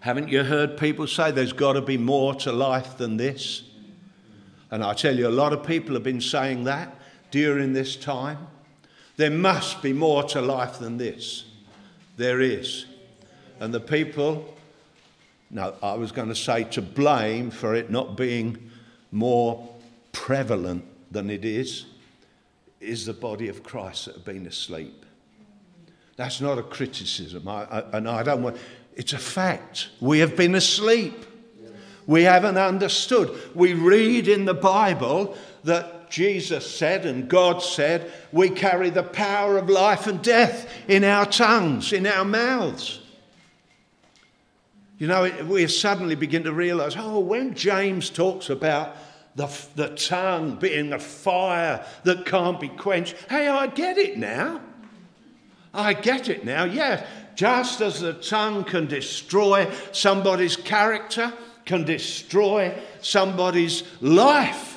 Haven't 0.00 0.28
you 0.28 0.44
heard 0.44 0.76
people 0.76 1.06
say 1.06 1.30
there's 1.30 1.54
got 1.54 1.72
to 1.72 1.82
be 1.82 1.96
more 1.96 2.34
to 2.36 2.52
life 2.52 2.98
than 2.98 3.16
this? 3.16 3.62
And 4.70 4.84
I 4.84 4.92
tell 4.92 5.16
you, 5.16 5.26
a 5.26 5.30
lot 5.30 5.54
of 5.54 5.64
people 5.64 5.94
have 5.94 6.02
been 6.02 6.20
saying 6.20 6.64
that 6.64 6.99
during 7.30 7.72
this 7.72 7.96
time. 7.96 8.46
There 9.16 9.30
must 9.30 9.82
be 9.82 9.92
more 9.92 10.22
to 10.24 10.40
life 10.40 10.78
than 10.78 10.96
this. 10.96 11.44
There 12.16 12.40
is. 12.40 12.86
And 13.60 13.74
the 13.74 13.80
people, 13.80 14.54
no, 15.50 15.74
I 15.82 15.94
was 15.94 16.12
going 16.12 16.28
to 16.28 16.34
say 16.34 16.64
to 16.64 16.82
blame 16.82 17.50
for 17.50 17.74
it 17.74 17.90
not 17.90 18.16
being 18.16 18.70
more 19.12 19.68
prevalent 20.12 20.84
than 21.10 21.28
it 21.30 21.44
is, 21.44 21.86
is 22.80 23.04
the 23.04 23.12
body 23.12 23.48
of 23.48 23.62
Christ 23.62 24.06
that 24.06 24.14
have 24.14 24.24
been 24.24 24.46
asleep. 24.46 25.04
That's 26.16 26.40
not 26.40 26.58
a 26.58 26.62
criticism, 26.62 27.46
I, 27.48 27.64
I, 27.64 27.96
and 27.96 28.08
I 28.08 28.22
don't 28.22 28.42
want. 28.42 28.56
It's 28.94 29.12
a 29.12 29.18
fact. 29.18 29.88
We 30.00 30.18
have 30.18 30.36
been 30.36 30.54
asleep. 30.54 31.26
We 32.06 32.22
haven't 32.24 32.58
understood. 32.58 33.30
We 33.54 33.74
read 33.74 34.28
in 34.28 34.44
the 34.44 34.54
Bible 34.54 35.36
that 35.64 35.99
Jesus 36.10 36.68
said 36.68 37.06
and 37.06 37.28
God 37.28 37.62
said, 37.62 38.12
we 38.32 38.50
carry 38.50 38.90
the 38.90 39.02
power 39.02 39.56
of 39.56 39.70
life 39.70 40.06
and 40.06 40.20
death 40.20 40.68
in 40.88 41.04
our 41.04 41.24
tongues, 41.24 41.92
in 41.92 42.06
our 42.06 42.24
mouths. 42.24 43.00
You 44.98 45.06
know, 45.06 45.30
we 45.48 45.66
suddenly 45.68 46.14
begin 46.14 46.44
to 46.44 46.52
realize 46.52 46.94
oh, 46.98 47.20
when 47.20 47.54
James 47.54 48.10
talks 48.10 48.50
about 48.50 48.96
the, 49.36 49.48
the 49.76 49.88
tongue 49.90 50.56
being 50.56 50.92
a 50.92 50.98
fire 50.98 51.86
that 52.04 52.26
can't 52.26 52.60
be 52.60 52.68
quenched, 52.68 53.14
hey, 53.30 53.48
I 53.48 53.68
get 53.68 53.96
it 53.96 54.18
now. 54.18 54.60
I 55.72 55.94
get 55.94 56.28
it 56.28 56.44
now. 56.44 56.64
Yes, 56.64 57.06
just 57.36 57.80
as 57.80 58.00
the 58.00 58.12
tongue 58.12 58.64
can 58.64 58.86
destroy 58.86 59.72
somebody's 59.92 60.56
character, 60.56 61.32
can 61.64 61.84
destroy 61.84 62.76
somebody's 63.00 63.84
life 64.00 64.69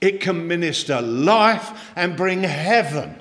it 0.00 0.20
can 0.20 0.46
minister 0.46 1.00
life 1.00 1.90
and 1.96 2.16
bring 2.16 2.42
heaven 2.42 3.20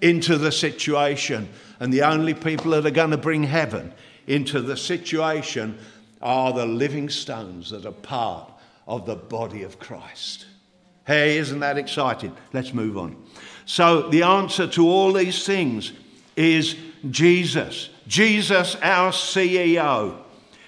into 0.00 0.36
the 0.36 0.52
situation. 0.52 1.48
And 1.78 1.92
the 1.92 2.02
only 2.02 2.34
people 2.34 2.72
that 2.72 2.86
are 2.86 2.90
going 2.90 3.10
to 3.10 3.16
bring 3.16 3.44
heaven 3.44 3.92
into 4.26 4.60
the 4.60 4.76
situation 4.76 5.78
are 6.20 6.52
the 6.52 6.66
living 6.66 7.08
stones 7.08 7.70
that 7.70 7.86
are 7.86 7.92
part 7.92 8.50
of 8.86 9.06
the 9.06 9.16
body 9.16 9.62
of 9.62 9.78
Christ. 9.78 10.46
Hey, 11.06 11.38
isn't 11.38 11.60
that 11.60 11.78
exciting? 11.78 12.36
Let's 12.52 12.74
move 12.74 12.98
on. 12.98 13.16
So, 13.64 14.08
the 14.10 14.22
answer 14.22 14.66
to 14.68 14.86
all 14.86 15.12
these 15.12 15.46
things 15.46 15.92
is 16.36 16.76
Jesus. 17.10 17.90
Jesus, 18.06 18.76
our 18.82 19.12
CEO, 19.12 20.16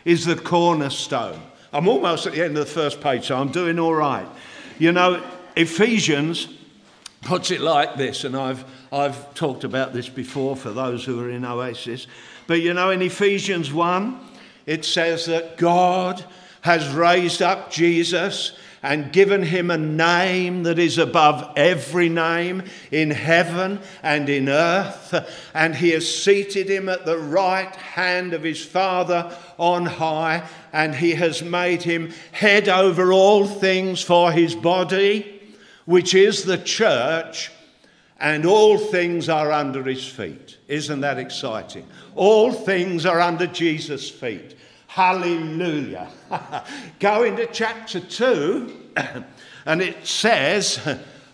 is 0.04 0.24
the 0.24 0.36
cornerstone. 0.36 1.40
I'm 1.72 1.88
almost 1.88 2.26
at 2.26 2.34
the 2.34 2.44
end 2.44 2.56
of 2.56 2.66
the 2.66 2.72
first 2.72 3.00
page, 3.00 3.26
so 3.26 3.36
I'm 3.36 3.50
doing 3.50 3.78
all 3.78 3.94
right. 3.94 4.26
You 4.78 4.92
know, 4.92 5.22
Ephesians 5.56 6.48
puts 7.22 7.50
it 7.50 7.60
like 7.60 7.96
this, 7.96 8.24
and 8.24 8.36
I've, 8.36 8.64
I've 8.92 9.32
talked 9.34 9.64
about 9.64 9.92
this 9.92 10.08
before 10.08 10.56
for 10.56 10.70
those 10.70 11.04
who 11.04 11.20
are 11.20 11.30
in 11.30 11.44
Oasis. 11.44 12.06
But 12.46 12.60
you 12.60 12.74
know, 12.74 12.90
in 12.90 13.02
Ephesians 13.02 13.72
1, 13.72 14.18
it 14.66 14.84
says 14.84 15.26
that 15.26 15.56
God 15.56 16.24
has 16.62 16.88
raised 16.92 17.42
up 17.42 17.70
Jesus 17.70 18.56
and 18.82 19.12
given 19.12 19.44
him 19.44 19.70
a 19.70 19.78
name 19.78 20.64
that 20.64 20.78
is 20.78 20.98
above 20.98 21.52
every 21.56 22.08
name 22.08 22.64
in 22.90 23.10
heaven 23.10 23.78
and 24.02 24.28
in 24.28 24.48
earth. 24.48 25.14
And 25.54 25.76
he 25.76 25.90
has 25.90 26.12
seated 26.12 26.68
him 26.68 26.88
at 26.88 27.06
the 27.06 27.18
right 27.18 27.74
hand 27.76 28.32
of 28.34 28.42
his 28.42 28.64
Father 28.64 29.36
on 29.56 29.86
high, 29.86 30.48
and 30.72 30.96
he 30.96 31.12
has 31.12 31.42
made 31.42 31.82
him 31.82 32.12
head 32.32 32.68
over 32.68 33.12
all 33.12 33.46
things 33.46 34.02
for 34.02 34.32
his 34.32 34.56
body, 34.56 35.40
which 35.84 36.12
is 36.12 36.42
the 36.42 36.58
church, 36.58 37.52
and 38.18 38.44
all 38.44 38.78
things 38.78 39.28
are 39.28 39.52
under 39.52 39.84
his 39.84 40.04
feet. 40.06 40.58
Isn't 40.66 41.02
that 41.02 41.18
exciting? 41.18 41.86
All 42.16 42.52
things 42.52 43.06
are 43.06 43.20
under 43.20 43.46
Jesus' 43.46 44.10
feet. 44.10 44.56
Hallelujah. 44.92 46.06
Go 47.00 47.22
into 47.22 47.46
chapter 47.46 47.98
2, 47.98 48.76
and 49.64 49.80
it 49.80 50.06
says, 50.06 50.78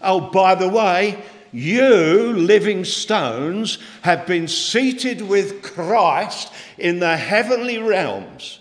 Oh, 0.00 0.20
by 0.20 0.54
the 0.54 0.68
way, 0.68 1.20
you, 1.50 2.34
living 2.34 2.84
stones, 2.84 3.78
have 4.02 4.28
been 4.28 4.46
seated 4.46 5.22
with 5.22 5.62
Christ 5.62 6.52
in 6.78 7.00
the 7.00 7.16
heavenly 7.16 7.78
realms. 7.78 8.60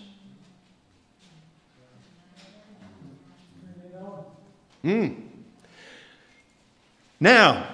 Mm. 4.82 5.14
Now, 7.20 7.68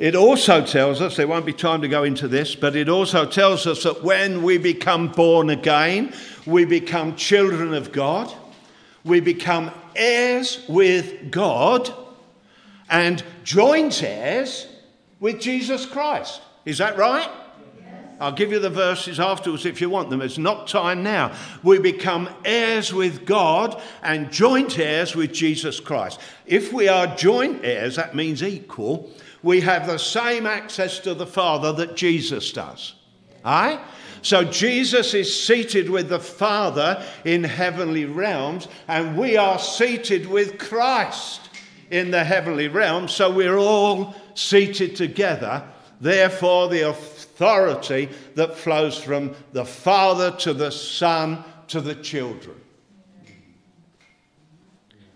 it 0.00 0.16
also 0.16 0.64
tells 0.64 1.02
us, 1.02 1.16
there 1.16 1.28
won't 1.28 1.44
be 1.44 1.52
time 1.52 1.82
to 1.82 1.88
go 1.88 2.04
into 2.04 2.26
this, 2.26 2.54
but 2.54 2.74
it 2.74 2.88
also 2.88 3.26
tells 3.26 3.66
us 3.66 3.82
that 3.82 4.02
when 4.02 4.42
we 4.42 4.56
become 4.56 5.08
born 5.08 5.50
again, 5.50 6.14
we 6.46 6.64
become 6.64 7.16
children 7.16 7.74
of 7.74 7.92
God, 7.92 8.32
we 9.04 9.20
become 9.20 9.70
heirs 9.94 10.64
with 10.70 11.30
God, 11.30 11.92
and 12.88 13.22
joint 13.44 14.02
heirs 14.02 14.68
with 15.20 15.38
Jesus 15.38 15.84
Christ. 15.84 16.40
Is 16.64 16.78
that 16.78 16.96
right? 16.96 17.28
I'll 18.20 18.32
give 18.32 18.52
you 18.52 18.58
the 18.58 18.70
verses 18.70 19.20
afterwards 19.20 19.66
if 19.66 19.82
you 19.82 19.90
want 19.90 20.08
them. 20.08 20.22
It's 20.22 20.38
not 20.38 20.66
time 20.66 21.02
now. 21.02 21.34
We 21.62 21.78
become 21.78 22.28
heirs 22.44 22.92
with 22.92 23.26
God 23.26 23.80
and 24.02 24.32
joint 24.32 24.78
heirs 24.78 25.14
with 25.14 25.32
Jesus 25.34 25.78
Christ. 25.78 26.20
If 26.46 26.72
we 26.72 26.88
are 26.88 27.06
joint 27.16 27.64
heirs, 27.64 27.96
that 27.96 28.14
means 28.14 28.42
equal 28.42 29.10
we 29.42 29.60
have 29.60 29.86
the 29.86 29.98
same 29.98 30.46
access 30.46 30.98
to 31.00 31.14
the 31.14 31.26
Father 31.26 31.72
that 31.72 31.96
Jesus 31.96 32.52
does. 32.52 32.94
Aye? 33.44 33.80
So 34.22 34.44
Jesus 34.44 35.14
is 35.14 35.44
seated 35.44 35.88
with 35.88 36.10
the 36.10 36.20
Father 36.20 37.02
in 37.24 37.42
heavenly 37.42 38.04
realms, 38.04 38.68
and 38.86 39.16
we 39.16 39.36
are 39.36 39.58
seated 39.58 40.26
with 40.26 40.58
Christ 40.58 41.48
in 41.90 42.10
the 42.10 42.22
heavenly 42.22 42.68
realms. 42.68 43.12
So 43.12 43.32
we're 43.32 43.56
all 43.56 44.14
seated 44.34 44.94
together. 44.94 45.62
Therefore, 46.02 46.68
the 46.68 46.90
authority 46.90 48.10
that 48.34 48.56
flows 48.56 49.02
from 49.02 49.34
the 49.52 49.64
Father 49.64 50.32
to 50.38 50.52
the 50.52 50.70
Son 50.70 51.42
to 51.68 51.80
the 51.80 51.94
children. 51.94 52.56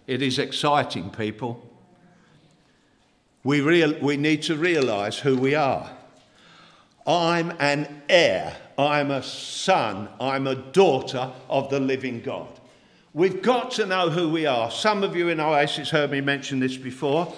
It 0.06 0.22
is 0.22 0.38
exciting, 0.38 1.10
people 1.10 1.63
we, 3.44 3.60
real, 3.60 3.94
we 4.00 4.16
need 4.16 4.42
to 4.42 4.56
realize 4.56 5.18
who 5.18 5.36
we 5.36 5.54
are. 5.54 5.90
I'm 7.06 7.52
an 7.60 8.02
heir, 8.08 8.56
I'm 8.78 9.10
a 9.10 9.22
son, 9.22 10.08
I'm 10.18 10.46
a 10.46 10.54
daughter 10.54 11.30
of 11.50 11.68
the 11.68 11.78
living 11.78 12.22
God. 12.22 12.48
We've 13.12 13.42
got 13.42 13.70
to 13.72 13.86
know 13.86 14.08
who 14.10 14.30
we 14.30 14.46
are. 14.46 14.70
Some 14.70 15.04
of 15.04 15.14
you 15.14 15.28
in 15.28 15.38
Oasis 15.38 15.90
heard 15.90 16.10
me 16.10 16.22
mention 16.22 16.58
this 16.58 16.76
before. 16.76 17.32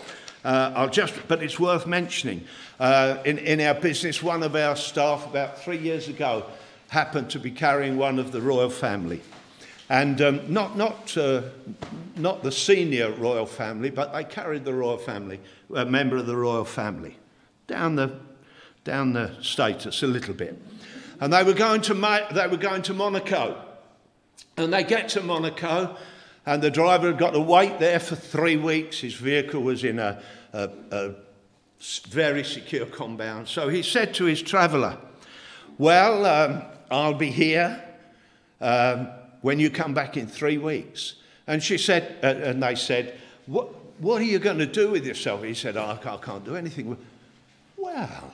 Uh, 0.45 0.73
I'll 0.77 0.89
just, 0.89 1.13
but 1.27 1.43
it's 1.43 1.59
worth 1.59 1.87
mentioning. 1.87 2.47
Uh, 2.79 3.19
in, 3.25 3.39
in 3.39 3.61
our 3.61 3.75
business, 3.75 4.23
one 4.23 4.45
of 4.45 4.55
our 4.55 4.77
staff 4.77 5.27
about 5.27 5.59
three 5.59 5.79
years 5.79 6.09
ago 6.09 6.47
happened 6.89 7.29
to 7.31 7.41
be 7.41 7.51
carrying 7.51 7.97
one 7.97 8.21
of 8.21 8.31
the 8.31 8.41
royal 8.41 8.71
family. 8.71 9.21
And 9.89 10.21
um, 10.21 10.53
not, 10.53 10.77
not, 10.77 11.17
uh, 11.17 11.43
not 12.17 12.43
the 12.43 12.51
senior 12.51 13.13
royal 13.13 13.47
family, 13.47 13.91
but 13.91 14.13
they 14.13 14.25
carried 14.25 14.65
the 14.65 14.75
royal 14.75 14.99
family, 14.99 15.41
a 15.75 15.85
member 15.85 16.17
of 16.17 16.27
the 16.27 16.37
royal 16.37 16.65
family, 16.65 17.19
down 17.69 17.95
the, 17.95 18.19
down 18.85 19.13
the 19.13 19.37
status 19.41 20.03
a 20.03 20.07
little 20.07 20.35
bit. 20.35 20.61
And 21.21 21.33
they 21.33 21.45
were 21.45 21.55
going 21.55 21.83
to, 21.83 21.95
they 22.33 22.47
were 22.49 22.57
going 22.57 22.83
to 22.83 22.95
Monaco. 22.95 23.63
And 24.57 24.73
they 24.73 24.83
get 24.83 25.09
to 25.11 25.23
Monaco, 25.23 25.97
and 26.47 26.63
the 26.63 26.71
driver 26.71 27.09
had 27.09 27.19
got 27.19 27.35
to 27.35 27.41
wait 27.41 27.79
there 27.79 28.01
for 28.01 28.17
three 28.17 28.57
weeks. 28.57 29.01
His 29.01 29.15
vehicle 29.15 29.63
was 29.63 29.85
in 29.85 29.99
a, 29.99 30.23
a, 30.53 30.71
a 30.91 31.15
very 32.09 32.43
secure 32.43 32.87
compound. 32.87 33.49
So 33.49 33.69
he 33.69 33.83
said 33.83 34.15
to 34.15 34.25
his 34.25 34.43
traveller, 34.43 34.97
Well, 35.79 36.25
um, 36.25 36.63
I'll 36.91 37.15
be 37.15 37.31
here. 37.31 37.83
Um, 38.61 39.09
when 39.47 39.61
you 39.61 39.71
come 39.71 39.95
back 39.95 40.17
in 40.17 40.27
three 40.27 40.59
weeks. 40.59 41.15
And 41.47 41.63
she 41.63 41.79
said, 41.79 42.17
uh, 42.21 42.49
and 42.49 42.61
they 42.61 42.75
said, 42.75 43.17
what, 43.47 43.69
what 44.01 44.21
are 44.21 44.25
you 44.25 44.41
going 44.41 44.59
to 44.59 44.67
do 44.67 44.91
with 44.91 45.07
yourself? 45.07 45.45
He 45.45 45.55
said, 45.55 45.77
oh, 45.77 45.97
I 46.05 46.17
can't 46.17 46.45
do 46.45 46.57
anything. 46.57 46.99
Well, 47.77 48.33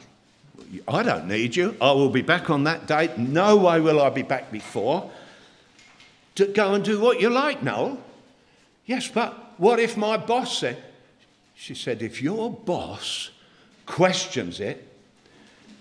I 0.88 1.02
don't 1.02 1.28
need 1.28 1.54
you. 1.54 1.76
I 1.82 1.92
will 1.92 2.08
be 2.08 2.22
back 2.22 2.48
on 2.48 2.64
that 2.64 2.86
date. 2.86 3.18
No 3.18 3.58
way 3.58 3.78
will 3.78 4.00
I 4.00 4.08
be 4.08 4.22
back 4.22 4.50
before. 4.50 5.10
To 6.36 6.46
go 6.46 6.72
and 6.72 6.82
do 6.82 6.98
what 6.98 7.20
you 7.20 7.28
like, 7.28 7.62
Noel. 7.62 7.98
Yes, 8.86 9.06
but 9.06 9.52
what 9.58 9.78
if 9.80 9.98
my 9.98 10.16
boss 10.16 10.56
said, 10.56 10.82
she 11.54 11.74
said, 11.74 12.00
if 12.00 12.22
your 12.22 12.50
boss 12.50 13.28
questions 13.84 14.60
it, 14.60 14.88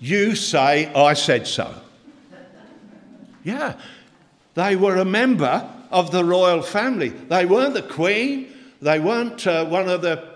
you 0.01 0.35
say, 0.35 0.93
I 0.93 1.13
said 1.13 1.47
so. 1.47 1.73
Yeah, 3.45 3.75
they 4.53 4.75
were 4.75 4.97
a 4.97 5.05
member 5.05 5.69
of 5.91 6.11
the 6.11 6.23
royal 6.23 6.61
family. 6.61 7.09
They 7.09 7.45
weren't 7.45 7.73
the 7.73 7.81
queen, 7.81 8.53
they 8.81 8.99
weren't 8.99 9.45
uh, 9.45 9.65
one 9.65 9.89
of 9.89 10.01
the 10.01 10.27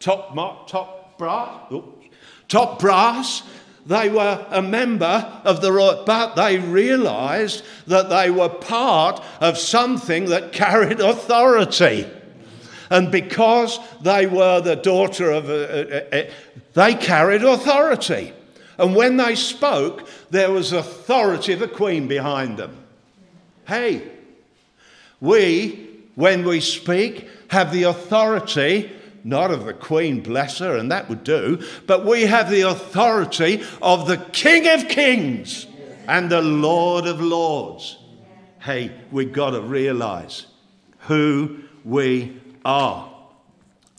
top, 0.00 0.34
top 0.68 1.18
brass, 1.18 1.72
top 2.48 2.78
brass. 2.78 3.42
They 3.86 4.10
were 4.10 4.44
a 4.50 4.60
member 4.60 5.40
of 5.44 5.62
the 5.62 5.72
royal, 5.72 6.04
but 6.04 6.34
they 6.34 6.58
realized 6.58 7.64
that 7.86 8.10
they 8.10 8.30
were 8.30 8.50
part 8.50 9.22
of 9.40 9.56
something 9.56 10.26
that 10.26 10.52
carried 10.52 11.00
authority. 11.00 12.06
And 12.90 13.10
because 13.10 13.78
they 14.02 14.26
were 14.26 14.60
the 14.60 14.76
daughter 14.76 15.30
of 15.30 15.48
a, 15.48 16.14
a, 16.14 16.20
a, 16.20 16.30
they 16.74 16.94
carried 16.94 17.42
authority. 17.42 18.32
And 18.78 18.94
when 18.94 19.16
they 19.16 19.34
spoke, 19.34 20.08
there 20.30 20.50
was 20.50 20.72
authority 20.72 21.52
of 21.52 21.60
the 21.60 21.68
queen 21.68 22.08
behind 22.08 22.56
them. 22.56 22.76
Hey, 23.68 24.02
we, 25.20 25.88
when 26.14 26.42
we 26.44 26.60
speak, 26.60 27.28
have 27.48 27.70
the 27.70 27.82
authority 27.82 28.90
not 29.24 29.50
of 29.50 29.66
the 29.66 29.74
Queen, 29.74 30.22
bless 30.22 30.58
her, 30.60 30.78
and 30.78 30.90
that 30.90 31.10
would 31.10 31.22
do, 31.22 31.62
but 31.86 32.06
we 32.06 32.22
have 32.22 32.48
the 32.50 32.62
authority 32.62 33.62
of 33.82 34.06
the 34.06 34.16
King 34.16 34.66
of 34.68 34.88
Kings 34.88 35.66
and 36.06 36.30
the 36.30 36.40
Lord 36.40 37.06
of 37.06 37.20
Lords. 37.20 37.98
Hey, 38.60 38.90
we've 39.10 39.34
got 39.34 39.50
to 39.50 39.60
realize 39.60 40.46
who 41.00 41.58
we 41.84 42.40
are. 42.64 43.12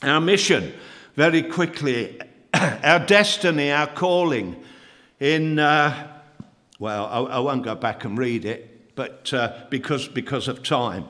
Our 0.02 0.20
mission, 0.20 0.72
very 1.14 1.44
quickly, 1.44 2.20
our 2.54 2.98
destiny, 3.06 3.70
our 3.70 3.86
calling. 3.86 4.56
In, 5.20 5.60
uh, 5.60 6.18
well, 6.80 7.06
I, 7.06 7.36
I 7.36 7.38
won't 7.38 7.62
go 7.62 7.76
back 7.76 8.04
and 8.04 8.18
read 8.18 8.44
it, 8.44 8.79
but 8.94 9.32
uh, 9.32 9.64
because, 9.70 10.08
because 10.08 10.48
of 10.48 10.62
time. 10.62 11.06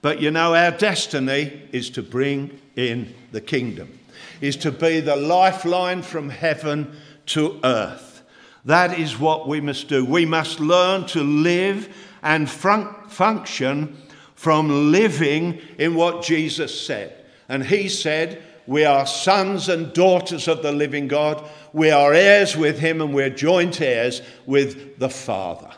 But 0.00 0.20
you 0.20 0.30
know, 0.30 0.54
our 0.54 0.70
destiny 0.70 1.68
is 1.72 1.90
to 1.90 2.02
bring 2.02 2.60
in 2.76 3.14
the 3.32 3.40
kingdom, 3.40 3.98
is 4.40 4.56
to 4.58 4.70
be 4.70 5.00
the 5.00 5.16
lifeline 5.16 6.02
from 6.02 6.30
heaven 6.30 6.96
to 7.26 7.58
earth. 7.64 8.22
That 8.64 8.98
is 8.98 9.18
what 9.18 9.48
we 9.48 9.60
must 9.60 9.88
do. 9.88 10.04
We 10.04 10.26
must 10.26 10.60
learn 10.60 11.06
to 11.06 11.22
live 11.22 11.94
and 12.22 12.48
fun- 12.48 12.94
function 13.08 13.96
from 14.34 14.92
living 14.92 15.60
in 15.78 15.94
what 15.94 16.22
Jesus 16.22 16.78
said. 16.80 17.24
And 17.48 17.64
he 17.64 17.88
said, 17.88 18.42
We 18.66 18.84
are 18.84 19.06
sons 19.06 19.68
and 19.68 19.92
daughters 19.92 20.46
of 20.46 20.62
the 20.62 20.72
living 20.72 21.08
God. 21.08 21.42
We 21.72 21.90
are 21.90 22.12
heirs 22.12 22.56
with 22.56 22.78
him 22.78 23.00
and 23.00 23.14
we're 23.14 23.30
joint 23.30 23.80
heirs 23.80 24.22
with 24.46 24.98
the 24.98 25.08
Father. 25.08 25.70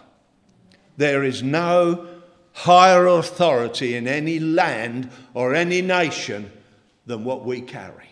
There 1.00 1.24
is 1.24 1.42
no 1.42 2.06
higher 2.52 3.06
authority 3.06 3.96
in 3.96 4.06
any 4.06 4.38
land 4.38 5.10
or 5.32 5.54
any 5.54 5.80
nation 5.80 6.52
than 7.06 7.24
what 7.24 7.42
we 7.42 7.62
carry. 7.62 8.10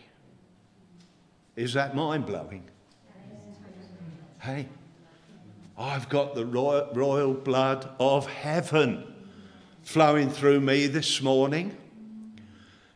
Is 1.55 1.75
that 1.75 1.95
mind 1.95 2.25
blowing? 2.25 2.65
Hey, 4.39 4.69
I've 5.77 6.09
got 6.09 6.35
the 6.35 6.47
royal, 6.47 6.89
royal 6.95 7.35
blood 7.35 7.91
of 8.01 8.27
heaven 8.27 9.05
flowing 9.83 10.31
through 10.31 10.61
me 10.61 10.87
this 10.87 11.21
morning. 11.21 11.77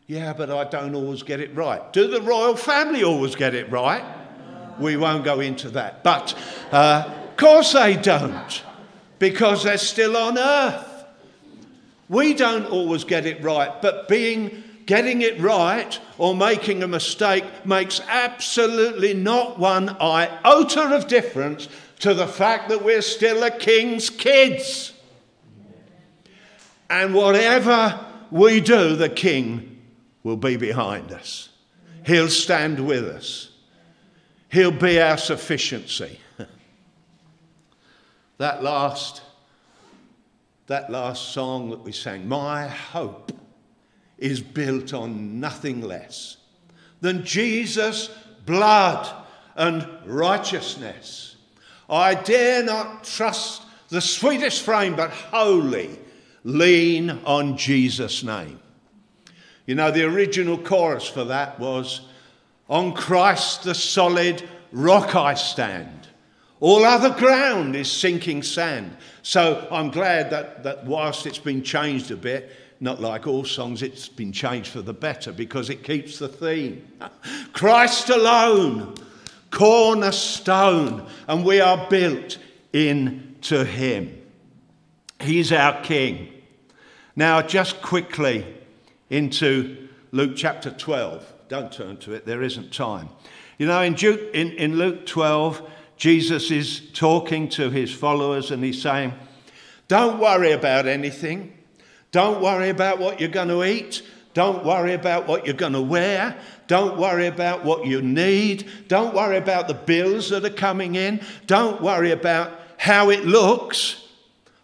Yeah, 0.07 0.33
but 0.33 0.49
I 0.49 0.63
don't 0.63 0.95
always 0.95 1.21
get 1.21 1.39
it 1.39 1.53
right. 1.53 1.93
Do 1.93 2.07
the 2.07 2.23
royal 2.23 2.55
family 2.55 3.03
always 3.03 3.35
get 3.35 3.53
it 3.53 3.69
right? 3.69 4.03
We 4.79 4.97
won't 4.97 5.23
go 5.23 5.39
into 5.39 5.69
that. 5.69 6.03
But 6.03 6.33
uh, 6.71 7.13
of 7.29 7.37
course 7.37 7.73
they 7.73 7.95
don't 7.95 8.63
because 9.23 9.63
they're 9.63 9.77
still 9.77 10.17
on 10.17 10.37
earth. 10.37 11.05
We 12.09 12.33
don't 12.33 12.65
always 12.65 13.05
get 13.05 13.25
it 13.25 13.41
right, 13.41 13.81
but 13.81 14.09
being 14.09 14.65
getting 14.85 15.21
it 15.21 15.39
right 15.39 15.97
or 16.17 16.35
making 16.35 16.83
a 16.83 16.89
mistake 16.89 17.45
makes 17.65 18.01
absolutely 18.09 19.13
not 19.13 19.57
one 19.57 19.95
iota 20.01 20.93
of 20.93 21.07
difference 21.07 21.69
to 21.99 22.13
the 22.13 22.27
fact 22.27 22.67
that 22.67 22.83
we're 22.83 23.01
still 23.01 23.43
a 23.43 23.49
king's 23.49 24.09
kids. 24.09 24.91
And 26.89 27.13
whatever 27.13 28.05
we 28.29 28.59
do, 28.59 28.97
the 28.97 29.07
King 29.07 29.81
will 30.23 30.35
be 30.35 30.57
behind 30.57 31.13
us. 31.13 31.47
He'll 32.05 32.27
stand 32.27 32.85
with 32.85 33.05
us. 33.05 33.51
He'll 34.49 34.71
be 34.71 34.99
our 34.99 35.17
sufficiency. 35.17 36.19
That 38.37 38.63
last 38.63 39.21
that 40.67 40.89
last 40.89 41.33
song 41.33 41.69
that 41.71 41.81
we 41.81 41.91
sang, 41.91 42.27
my 42.27 42.67
hope 42.67 43.31
is 44.17 44.41
built 44.41 44.93
on 44.93 45.39
nothing 45.39 45.81
less 45.81 46.37
than 47.01 47.25
Jesus' 47.25 48.09
blood 48.45 49.07
and 49.55 49.87
righteousness. 50.05 51.35
I 51.89 52.15
dare 52.15 52.63
not 52.63 53.03
trust 53.03 53.63
the 53.89 54.01
sweetest 54.01 54.63
frame, 54.63 54.95
but 54.95 55.11
wholly 55.11 55.99
lean 56.43 57.09
on 57.25 57.57
Jesus' 57.57 58.23
name. 58.23 58.59
You 59.65 59.75
know, 59.75 59.91
the 59.91 60.05
original 60.05 60.57
chorus 60.57 61.07
for 61.07 61.25
that 61.25 61.59
was, 61.59 62.01
On 62.69 62.93
Christ 62.93 63.63
the 63.63 63.75
solid 63.75 64.47
rock 64.71 65.15
I 65.15 65.33
stand. 65.33 66.02
All 66.63 66.85
other 66.85 67.09
ground 67.09 67.75
is 67.75 67.91
sinking 67.91 68.41
sand. 68.41 68.95
So 69.21 69.67
I'm 69.69 69.91
glad 69.91 70.29
that, 70.29 70.63
that 70.63 70.85
whilst 70.85 71.25
it's 71.25 71.37
been 71.37 71.61
changed 71.61 72.09
a 72.09 72.15
bit, 72.15 72.51
not 72.79 73.01
like 73.01 73.27
all 73.27 73.43
songs, 73.43 73.81
it's 73.81 74.07
been 74.07 74.31
changed 74.31 74.69
for 74.69 74.81
the 74.81 74.93
better 74.93 75.33
because 75.33 75.69
it 75.69 75.83
keeps 75.83 76.19
the 76.19 76.29
theme. 76.29 76.87
Christ 77.51 78.09
alone, 78.09 78.95
cornerstone, 79.51 81.05
and 81.27 81.43
we 81.43 81.59
are 81.59 81.85
built 81.89 82.37
into 82.71 83.65
Him. 83.65 84.21
He's 85.19 85.51
our 85.51 85.81
King. 85.81 86.31
Now, 87.13 87.41
just 87.41 87.81
quickly 87.81 88.45
into 89.09 89.89
Luke 90.13 90.37
chapter 90.37 90.71
12. 90.71 91.29
Don't 91.49 91.73
turn 91.73 91.97
to 91.97 92.13
it, 92.13 92.25
there 92.25 92.41
isn't 92.41 92.71
time. 92.71 93.09
You 93.57 93.67
know, 93.67 93.81
in, 93.81 93.95
in, 93.95 94.51
in 94.51 94.77
Luke 94.77 95.05
12, 95.05 95.69
Jesus 95.97 96.51
is 96.51 96.81
talking 96.93 97.49
to 97.49 97.69
his 97.69 97.93
followers 97.93 98.51
and 98.51 98.63
he's 98.63 98.81
saying, 98.81 99.13
Don't 99.87 100.19
worry 100.19 100.51
about 100.51 100.87
anything. 100.87 101.53
Don't 102.11 102.41
worry 102.41 102.69
about 102.69 102.99
what 102.99 103.19
you're 103.19 103.29
going 103.29 103.47
to 103.47 103.63
eat. 103.63 104.03
Don't 104.33 104.65
worry 104.65 104.93
about 104.93 105.27
what 105.27 105.45
you're 105.45 105.55
going 105.55 105.73
to 105.73 105.81
wear. 105.81 106.37
Don't 106.67 106.97
worry 106.97 107.27
about 107.27 107.63
what 107.63 107.85
you 107.85 108.01
need. 108.01 108.69
Don't 108.87 109.13
worry 109.13 109.37
about 109.37 109.67
the 109.67 109.73
bills 109.73 110.29
that 110.29 110.43
are 110.43 110.49
coming 110.49 110.95
in. 110.95 111.21
Don't 111.45 111.81
worry 111.81 112.11
about 112.11 112.51
how 112.77 113.09
it 113.09 113.25
looks. 113.25 114.07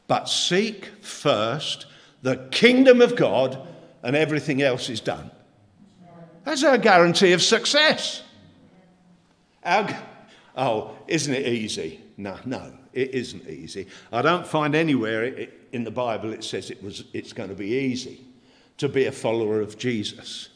But 0.08 0.28
seek 0.28 0.86
first 1.02 1.86
the 2.22 2.36
kingdom 2.52 3.02
of 3.02 3.15
God, 3.15 3.65
and 4.04 4.15
everything 4.15 4.62
else 4.62 4.89
is 4.89 5.00
done. 5.00 5.32
That's 6.44 6.63
our 6.63 6.78
guarantee 6.78 7.34
of 7.34 7.42
success. 7.42 8.24
Our, 9.63 9.88
oh, 10.60 10.95
isn't 11.08 11.34
it 11.34 11.48
easy? 11.48 12.02
No, 12.17 12.38
no, 12.45 12.74
it 12.93 13.15
isn't 13.15 13.48
easy. 13.48 13.88
I 14.12 14.22
don't 14.22 14.45
find 14.45 14.76
anywhere 14.76 15.48
in 15.72 15.84
the 15.84 15.91
Bible 15.91 16.34
it 16.34 16.43
says 16.43 16.69
it 16.69 16.84
was, 16.84 17.06
it's 17.13 17.34
going 17.34 17.50
to 17.50 17.56
be 17.56 17.69
easy 17.69 18.26
to 18.78 18.89
be 18.89 19.06
a 19.06 19.12
follower 19.12 19.62
of 19.62 19.78
Jesus. 19.78 20.50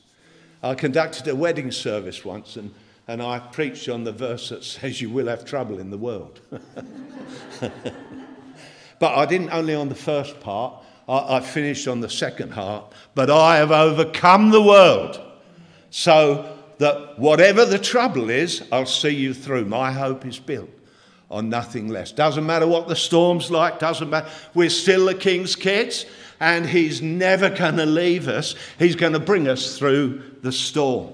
I 0.61 0.75
conducted 0.75 1.27
a 1.27 1.35
wedding 1.35 1.71
service 1.71 2.23
once 2.23 2.55
and, 2.55 2.73
and 3.07 3.21
I 3.21 3.39
preached 3.39 3.89
on 3.89 4.03
the 4.03 4.11
verse 4.11 4.49
that 4.49 4.63
says 4.63 5.01
you 5.01 5.09
will 5.09 5.27
have 5.27 5.45
trouble 5.45 5.79
in 5.79 5.89
the 5.89 5.97
world. 5.97 6.39
but 7.59 7.71
I 9.01 9.25
didn't 9.25 9.51
only 9.51 9.75
on 9.75 9.89
the 9.89 9.95
first 9.95 10.39
part, 10.39 10.83
I, 11.07 11.37
I 11.37 11.39
finished 11.41 11.87
on 11.87 11.99
the 12.01 12.09
second 12.09 12.51
part. 12.51 12.93
But 13.15 13.29
I 13.29 13.57
have 13.57 13.71
overcome 13.71 14.51
the 14.51 14.61
world 14.61 15.21
so 15.95 16.52
that 16.79 17.19
whatever 17.19 17.65
the 17.65 17.79
trouble 17.79 18.29
is, 18.29 18.63
I'll 18.71 18.85
see 18.85 19.09
you 19.09 19.33
through. 19.33 19.65
My 19.65 19.91
hope 19.91 20.25
is 20.25 20.39
built 20.39 20.69
on 21.29 21.49
nothing 21.49 21.87
less. 21.87 22.11
Doesn't 22.11 22.45
matter 22.45 22.67
what 22.67 22.87
the 22.87 22.95
storm's 22.95 23.49
like, 23.49 23.79
doesn't 23.79 24.09
matter. 24.09 24.29
We're 24.53 24.69
still 24.69 25.05
the 25.05 25.15
king's 25.15 25.55
kids, 25.55 26.05
and 26.39 26.65
he's 26.65 27.01
never 27.01 27.49
going 27.49 27.77
to 27.77 27.85
leave 27.85 28.27
us. 28.27 28.55
He's 28.77 28.95
going 28.95 29.13
to 29.13 29.19
bring 29.19 29.47
us 29.47 29.77
through 29.77 30.21
the 30.41 30.51
storm. 30.51 31.11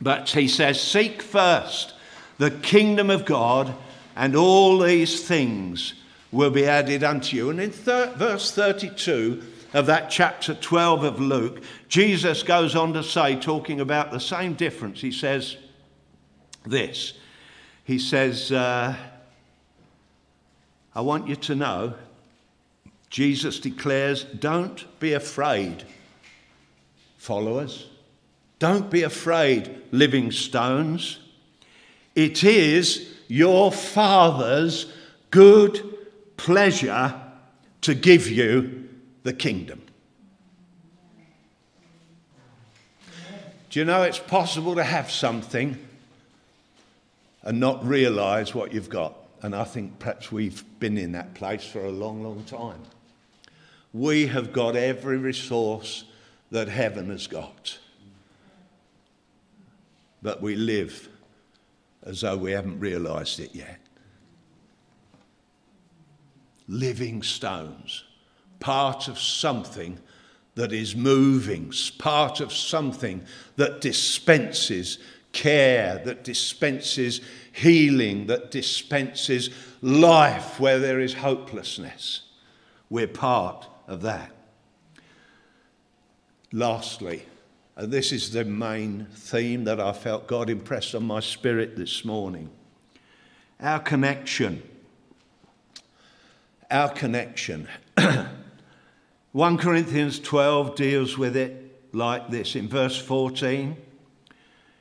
But 0.00 0.30
he 0.30 0.48
says, 0.48 0.80
Seek 0.80 1.22
first 1.22 1.94
the 2.38 2.50
kingdom 2.50 3.08
of 3.10 3.24
God, 3.24 3.74
and 4.14 4.34
all 4.34 4.78
these 4.78 5.26
things 5.26 5.94
will 6.32 6.50
be 6.50 6.66
added 6.66 7.04
unto 7.04 7.36
you. 7.36 7.50
And 7.50 7.60
in 7.60 7.70
thir- 7.70 8.12
verse 8.16 8.50
32 8.50 9.42
of 9.72 9.86
that 9.86 10.10
chapter 10.10 10.54
12 10.54 11.04
of 11.04 11.20
Luke, 11.20 11.62
Jesus 11.88 12.42
goes 12.42 12.74
on 12.74 12.92
to 12.94 13.02
say, 13.02 13.36
talking 13.36 13.80
about 13.80 14.10
the 14.10 14.20
same 14.20 14.54
difference, 14.54 15.00
he 15.00 15.12
says 15.12 15.56
this. 16.64 17.14
He 17.84 17.98
says, 17.98 18.50
uh, 18.50 18.96
I 20.94 21.00
want 21.00 21.28
you 21.28 21.36
to 21.36 21.54
know, 21.54 21.94
Jesus 23.10 23.60
declares, 23.60 24.24
don't 24.24 24.84
be 24.98 25.12
afraid, 25.12 25.84
followers. 27.16 27.86
Don't 28.58 28.90
be 28.90 29.02
afraid, 29.02 29.82
living 29.90 30.32
stones. 30.32 31.18
It 32.14 32.42
is 32.42 33.14
your 33.28 33.70
Father's 33.70 34.90
good 35.30 35.96
pleasure 36.36 37.14
to 37.82 37.94
give 37.94 38.28
you 38.28 38.85
the 39.26 39.32
kingdom. 39.32 39.82
Do 43.70 43.80
you 43.80 43.84
know 43.84 44.02
it's 44.02 44.20
possible 44.20 44.76
to 44.76 44.84
have 44.84 45.10
something 45.10 45.76
and 47.42 47.58
not 47.58 47.84
realize 47.84 48.54
what 48.54 48.72
you've 48.72 48.88
got? 48.88 49.14
And 49.42 49.54
I 49.54 49.64
think 49.64 49.98
perhaps 49.98 50.30
we've 50.30 50.64
been 50.78 50.96
in 50.96 51.12
that 51.12 51.34
place 51.34 51.64
for 51.64 51.84
a 51.84 51.90
long, 51.90 52.22
long 52.22 52.44
time. 52.44 52.80
We 53.92 54.28
have 54.28 54.52
got 54.52 54.76
every 54.76 55.18
resource 55.18 56.04
that 56.52 56.68
heaven 56.68 57.10
has 57.10 57.26
got. 57.26 57.78
But 60.22 60.40
we 60.40 60.54
live 60.54 61.08
as 62.04 62.20
though 62.20 62.36
we 62.36 62.52
haven't 62.52 62.78
realized 62.78 63.40
it 63.40 63.54
yet. 63.54 63.80
Living 66.68 67.24
stones, 67.24 68.04
part 68.60 69.08
of 69.08 69.18
something 69.18 69.98
that 70.54 70.72
is 70.72 70.96
moving, 70.96 71.72
part 71.98 72.40
of 72.40 72.52
something 72.52 73.22
that 73.56 73.80
dispenses 73.80 74.98
care, 75.32 76.00
that 76.04 76.24
dispenses 76.24 77.20
healing, 77.52 78.26
that 78.26 78.50
dispenses 78.50 79.50
life 79.82 80.58
where 80.58 80.78
there 80.78 80.98
is 80.98 81.14
hopelessness. 81.14 82.22
We're 82.88 83.06
part 83.06 83.66
of 83.86 84.02
that. 84.02 84.32
Lastly, 86.52 87.26
and 87.76 87.92
this 87.92 88.12
is 88.12 88.32
the 88.32 88.44
main 88.44 89.06
theme 89.12 89.64
that 89.64 89.78
I 89.78 89.92
felt 89.92 90.26
God 90.26 90.48
impressed 90.48 90.94
on 90.94 91.04
my 91.04 91.20
spirit 91.20 91.76
this 91.76 92.04
morning 92.04 92.48
our 93.60 93.78
connection. 93.78 94.62
Our 96.70 96.90
connection. 96.90 97.68
1 99.36 99.58
Corinthians 99.58 100.18
12 100.18 100.76
deals 100.76 101.18
with 101.18 101.36
it 101.36 101.92
like 101.92 102.30
this 102.30 102.56
in 102.56 102.66
verse 102.66 102.98
14. 102.98 103.76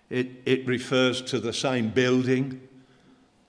It, 0.09 0.29
it 0.45 0.65
refers 0.65 1.21
to 1.23 1.39
the 1.39 1.51
same 1.51 1.89
building, 1.89 2.61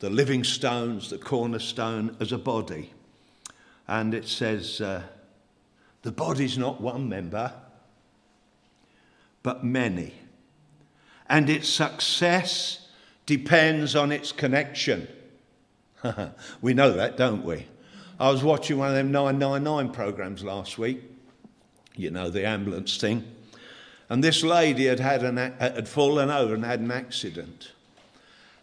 the 0.00 0.10
living 0.10 0.42
stones, 0.42 1.08
the 1.08 1.18
cornerstone, 1.18 2.16
as 2.18 2.32
a 2.32 2.38
body. 2.38 2.90
And 3.86 4.14
it 4.14 4.26
says, 4.26 4.80
uh, 4.80 5.02
the 6.02 6.10
body's 6.10 6.58
not 6.58 6.80
one 6.80 7.08
member, 7.08 7.52
but 9.44 9.62
many. 9.62 10.12
And 11.28 11.48
its 11.48 11.68
success 11.68 12.88
depends 13.26 13.94
on 13.94 14.10
its 14.10 14.32
connection. 14.32 15.06
we 16.60 16.74
know 16.74 16.90
that, 16.90 17.16
don't 17.16 17.44
we? 17.44 17.66
I 18.18 18.30
was 18.30 18.42
watching 18.42 18.78
one 18.78 18.88
of 18.88 18.94
them 18.94 19.12
999 19.12 19.92
programs 19.92 20.42
last 20.42 20.78
week, 20.78 21.02
you 21.96 22.10
know, 22.10 22.30
the 22.30 22.46
ambulance 22.46 22.96
thing. 22.96 23.24
And 24.08 24.24
this 24.24 24.42
lady 24.42 24.86
had, 24.86 25.00
had, 25.00 25.22
an, 25.22 25.36
had 25.36 25.86
fallen 25.86 26.30
over 26.30 26.54
and 26.54 26.64
had 26.64 26.80
an 26.80 26.90
accident. 26.90 27.72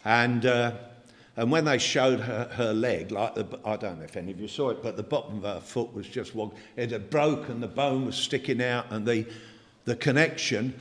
And, 0.04 0.44
uh, 0.44 0.72
and 1.36 1.52
when 1.52 1.66
they 1.66 1.78
showed 1.78 2.18
her, 2.20 2.48
her 2.54 2.72
leg, 2.72 3.12
like 3.12 3.36
the, 3.36 3.46
I 3.64 3.76
don't 3.76 3.98
know 3.98 4.04
if 4.04 4.16
any 4.16 4.32
of 4.32 4.40
you 4.40 4.48
saw 4.48 4.70
it, 4.70 4.82
but 4.82 4.96
the 4.96 5.04
bottom 5.04 5.36
of 5.36 5.44
her 5.44 5.60
foot 5.60 5.94
was 5.94 6.08
just 6.08 6.32
it 6.76 6.90
had 6.90 7.08
broken, 7.08 7.60
the 7.60 7.68
bone 7.68 8.06
was 8.06 8.16
sticking 8.16 8.60
out, 8.60 8.86
and 8.90 9.06
the, 9.06 9.24
the 9.84 9.94
connection. 9.94 10.74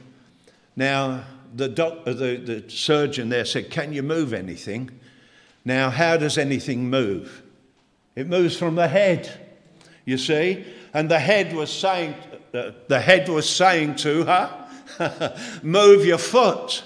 Now, 0.76 1.26
the, 1.54 1.70
doc, 1.70 2.06
the, 2.06 2.12
the 2.12 2.64
surgeon 2.70 3.30
there 3.30 3.46
said, 3.46 3.70
Can 3.70 3.94
you 3.94 4.02
move 4.02 4.34
anything? 4.34 5.00
Now, 5.64 5.92
how 5.92 6.18
does 6.18 6.40
anything 6.40 6.90
move? 6.90 7.43
It 8.16 8.28
moves 8.28 8.58
from 8.58 8.76
the 8.76 8.88
head. 8.88 9.40
You 10.06 10.18
see? 10.18 10.66
And 10.94 11.10
the 11.10 11.20
head 11.20 11.54
was 11.54 11.72
saying, 11.72 12.16
the 12.52 13.00
head 13.00 13.30
was 13.30 13.50
saying 13.50 13.96
to 13.98 14.24
her, 14.26 15.40
move 15.64 16.06
your 16.06 16.18
foot. 16.18 16.84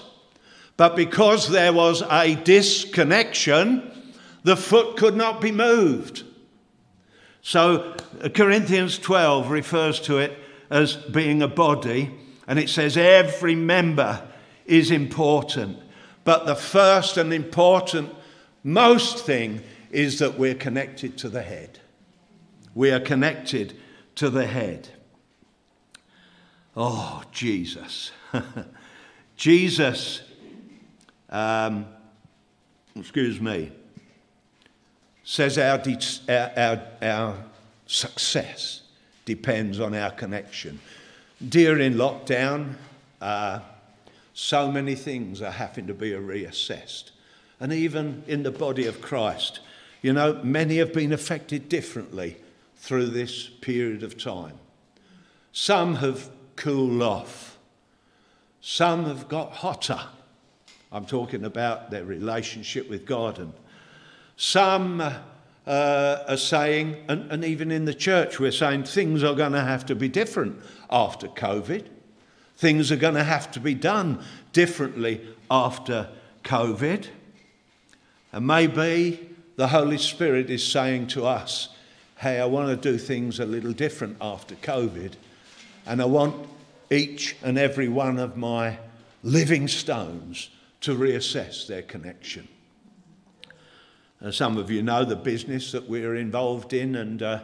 But 0.76 0.96
because 0.96 1.50
there 1.50 1.72
was 1.72 2.02
a 2.02 2.36
disconnection, 2.36 4.12
the 4.44 4.56
foot 4.56 4.96
could 4.96 5.16
not 5.16 5.40
be 5.40 5.52
moved. 5.52 6.24
So 7.42 7.96
uh, 8.22 8.28
Corinthians 8.28 8.98
12 8.98 9.50
refers 9.50 10.00
to 10.00 10.18
it 10.18 10.38
as 10.70 10.96
being 10.96 11.42
a 11.42 11.48
body, 11.48 12.14
and 12.46 12.58
it 12.58 12.68
says 12.68 12.96
every 12.96 13.54
member 13.54 14.22
is 14.66 14.90
important. 14.90 15.78
But 16.24 16.46
the 16.46 16.54
first 16.54 17.16
and 17.16 17.32
important, 17.32 18.14
most 18.62 19.24
thing 19.24 19.62
is 19.90 20.18
that 20.18 20.38
we're 20.38 20.54
connected 20.54 21.16
to 21.18 21.28
the 21.28 21.42
head. 21.42 21.80
We 22.74 22.90
are 22.90 23.00
connected 23.00 23.74
to 24.16 24.30
the 24.30 24.46
head. 24.46 24.88
Oh, 26.76 27.22
Jesus. 27.32 28.12
Jesus, 29.36 30.22
um, 31.30 31.86
excuse 32.94 33.40
me, 33.40 33.72
says 35.24 35.58
our, 35.58 35.78
de- 35.78 35.98
our, 36.28 36.82
our 37.02 37.44
success 37.86 38.82
depends 39.24 39.80
on 39.80 39.94
our 39.94 40.10
connection. 40.10 40.80
During 41.48 41.94
lockdown, 41.94 42.74
uh, 43.20 43.60
so 44.34 44.70
many 44.70 44.94
things 44.94 45.42
are 45.42 45.50
having 45.50 45.86
to 45.86 45.94
be 45.94 46.12
reassessed. 46.12 47.10
And 47.60 47.72
even 47.72 48.22
in 48.26 48.42
the 48.42 48.50
body 48.50 48.86
of 48.86 49.00
Christ, 49.00 49.60
you 50.02 50.12
know, 50.12 50.40
many 50.42 50.78
have 50.78 50.92
been 50.92 51.12
affected 51.12 51.68
differently 51.68 52.36
through 52.76 53.06
this 53.06 53.48
period 53.48 54.02
of 54.02 54.16
time. 54.16 54.58
Some 55.52 55.96
have 55.96 56.30
cooled 56.56 57.02
off, 57.02 57.58
some 58.60 59.04
have 59.04 59.28
got 59.28 59.52
hotter. 59.52 60.00
I'm 60.90 61.04
talking 61.04 61.44
about 61.44 61.90
their 61.90 62.04
relationship 62.04 62.88
with 62.88 63.04
God 63.04 63.38
and 63.38 63.52
some 64.36 65.00
uh, 65.00 66.24
are 66.26 66.36
saying, 66.36 66.96
and, 67.08 67.30
and 67.30 67.44
even 67.44 67.70
in 67.70 67.84
the 67.84 67.92
church, 67.92 68.40
we're 68.40 68.52
saying 68.52 68.84
things 68.84 69.22
are 69.22 69.34
going 69.34 69.52
to 69.52 69.60
have 69.60 69.84
to 69.86 69.94
be 69.94 70.08
different 70.08 70.62
after 70.88 71.28
COVID. 71.28 71.86
Things 72.56 72.90
are 72.90 72.96
going 72.96 73.14
to 73.14 73.24
have 73.24 73.50
to 73.52 73.60
be 73.60 73.74
done 73.74 74.24
differently 74.52 75.20
after 75.50 76.08
COVID. 76.44 77.08
And 78.32 78.46
maybe 78.46 79.28
the 79.58 79.66
Holy 79.66 79.98
Spirit 79.98 80.50
is 80.50 80.64
saying 80.64 81.08
to 81.08 81.26
us, 81.26 81.70
hey, 82.18 82.38
I 82.38 82.44
want 82.44 82.68
to 82.68 82.76
do 82.76 82.96
things 82.96 83.40
a 83.40 83.44
little 83.44 83.72
different 83.72 84.16
after 84.20 84.54
COVID. 84.54 85.14
And 85.84 86.00
I 86.00 86.04
want 86.04 86.48
each 86.92 87.34
and 87.42 87.58
every 87.58 87.88
one 87.88 88.20
of 88.20 88.36
my 88.36 88.78
living 89.24 89.66
stones 89.66 90.50
to 90.82 90.96
reassess 90.96 91.66
their 91.66 91.82
connection. 91.82 92.46
Uh, 94.22 94.30
some 94.30 94.58
of 94.58 94.70
you 94.70 94.80
know 94.80 95.04
the 95.04 95.16
business 95.16 95.72
that 95.72 95.88
we're 95.88 96.14
involved 96.14 96.72
in, 96.72 96.94
and 96.94 97.20
uh, 97.20 97.40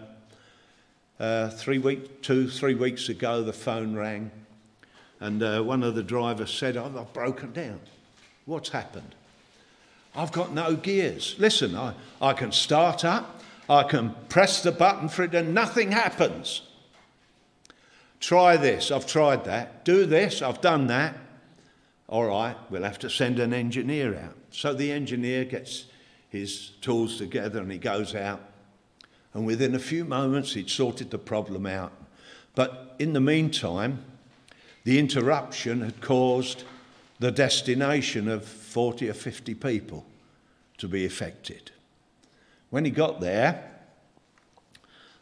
uh, 1.18 1.48
three 1.48 1.78
week, 1.78 2.22
two, 2.22 2.48
three 2.48 2.76
weeks 2.76 3.08
ago, 3.08 3.42
the 3.42 3.52
phone 3.52 3.96
rang, 3.96 4.30
and 5.18 5.42
uh, 5.42 5.60
one 5.62 5.82
of 5.82 5.96
the 5.96 6.02
drivers 6.04 6.54
said, 6.54 6.76
I've 6.76 7.12
broken 7.12 7.52
down. 7.52 7.80
What's 8.44 8.68
happened? 8.68 9.16
I've 10.16 10.32
got 10.32 10.52
no 10.52 10.76
gears. 10.76 11.34
Listen, 11.38 11.74
I, 11.74 11.94
I 12.20 12.32
can 12.32 12.52
start 12.52 13.04
up, 13.04 13.42
I 13.68 13.82
can 13.82 14.14
press 14.28 14.62
the 14.62 14.72
button 14.72 15.08
for 15.08 15.24
it, 15.24 15.34
and 15.34 15.54
nothing 15.54 15.92
happens. 15.92 16.62
Try 18.20 18.56
this, 18.56 18.90
I've 18.90 19.06
tried 19.06 19.44
that. 19.44 19.84
Do 19.84 20.06
this, 20.06 20.40
I've 20.40 20.60
done 20.60 20.86
that. 20.86 21.16
All 22.08 22.24
right, 22.24 22.56
we'll 22.70 22.84
have 22.84 22.98
to 23.00 23.10
send 23.10 23.38
an 23.38 23.52
engineer 23.52 24.16
out. 24.16 24.36
So 24.50 24.72
the 24.72 24.92
engineer 24.92 25.44
gets 25.44 25.86
his 26.28 26.70
tools 26.80 27.18
together 27.18 27.60
and 27.60 27.72
he 27.72 27.78
goes 27.78 28.14
out. 28.14 28.40
And 29.32 29.46
within 29.46 29.74
a 29.74 29.80
few 29.80 30.04
moments, 30.04 30.54
he'd 30.54 30.70
sorted 30.70 31.10
the 31.10 31.18
problem 31.18 31.66
out. 31.66 31.92
But 32.54 32.94
in 32.98 33.14
the 33.14 33.20
meantime, 33.20 34.04
the 34.84 34.98
interruption 34.98 35.80
had 35.80 36.00
caused 36.00 36.62
the 37.18 37.32
destination 37.32 38.28
of 38.28 38.63
40 38.74 39.08
or 39.08 39.14
50 39.14 39.54
people 39.54 40.04
to 40.78 40.88
be 40.88 41.04
affected. 41.04 41.70
When 42.70 42.84
he 42.84 42.90
got 42.90 43.20
there, 43.20 43.70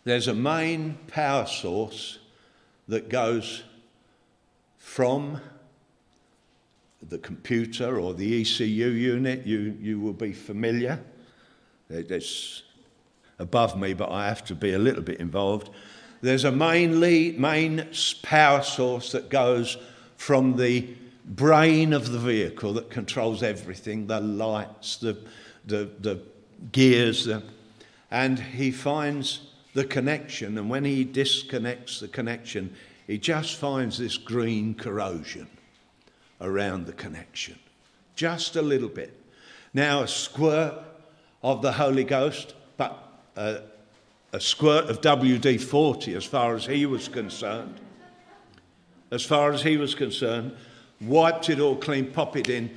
there's 0.04 0.26
a 0.26 0.32
main 0.32 0.96
power 1.06 1.44
source 1.44 2.18
that 2.88 3.10
goes 3.10 3.62
from 4.78 5.38
the 7.06 7.18
computer 7.18 8.00
or 8.00 8.14
the 8.14 8.40
ECU 8.40 8.88
unit, 8.88 9.46
you, 9.46 9.76
you 9.78 10.00
will 10.00 10.14
be 10.14 10.32
familiar. 10.32 10.98
It's 11.90 12.62
above 13.38 13.78
me, 13.78 13.92
but 13.92 14.10
I 14.10 14.28
have 14.28 14.46
to 14.46 14.54
be 14.54 14.72
a 14.72 14.78
little 14.78 15.02
bit 15.02 15.20
involved. 15.20 15.68
There's 16.22 16.44
a 16.44 16.52
main, 16.52 17.00
lead, 17.00 17.38
main 17.38 17.86
power 18.22 18.62
source 18.62 19.12
that 19.12 19.28
goes 19.28 19.76
from 20.16 20.56
the 20.56 20.96
brain 21.24 21.92
of 21.92 22.11
the 22.11 22.18
vehicle 22.18 22.72
that 22.74 22.90
controls 22.90 23.42
everything 23.42 24.06
the 24.06 24.20
lights, 24.20 24.96
the, 24.96 25.18
the, 25.66 25.90
the 26.00 26.20
gears, 26.72 27.24
the, 27.24 27.42
and 28.11 28.38
he 28.38 28.70
finds 28.70 29.48
the 29.74 29.85
connection. 29.85 30.58
And 30.58 30.68
when 30.68 30.85
he 30.85 31.04
disconnects 31.04 32.00
the 32.00 32.08
connection, 32.08 32.74
he 33.06 33.18
just 33.18 33.56
finds 33.56 33.98
this 33.98 34.16
green 34.16 34.74
corrosion 34.74 35.48
around 36.40 36.87
the 36.87 36.92
connection. 36.92 37.58
Just 38.14 38.56
a 38.56 38.62
little 38.62 38.88
bit. 38.88 39.18
Now, 39.72 40.02
a 40.02 40.08
squirt 40.08 40.74
of 41.42 41.62
the 41.62 41.72
Holy 41.72 42.04
Ghost, 42.04 42.54
but 42.76 42.98
a, 43.37 43.62
a 44.32 44.40
squirt 44.40 44.87
of 44.87 45.00
WD 45.00 45.61
40 45.61 46.14
as 46.14 46.24
far 46.24 46.54
as 46.54 46.66
he 46.66 46.85
was 46.85 47.08
concerned. 47.08 47.80
As 49.11 49.24
far 49.24 49.52
as 49.52 49.62
he 49.62 49.76
was 49.76 49.94
concerned, 49.94 50.56
wiped 51.02 51.48
it 51.48 51.60
all 51.60 51.76
clean, 51.76 52.10
pop 52.10 52.36
it 52.36 52.48
in, 52.48 52.70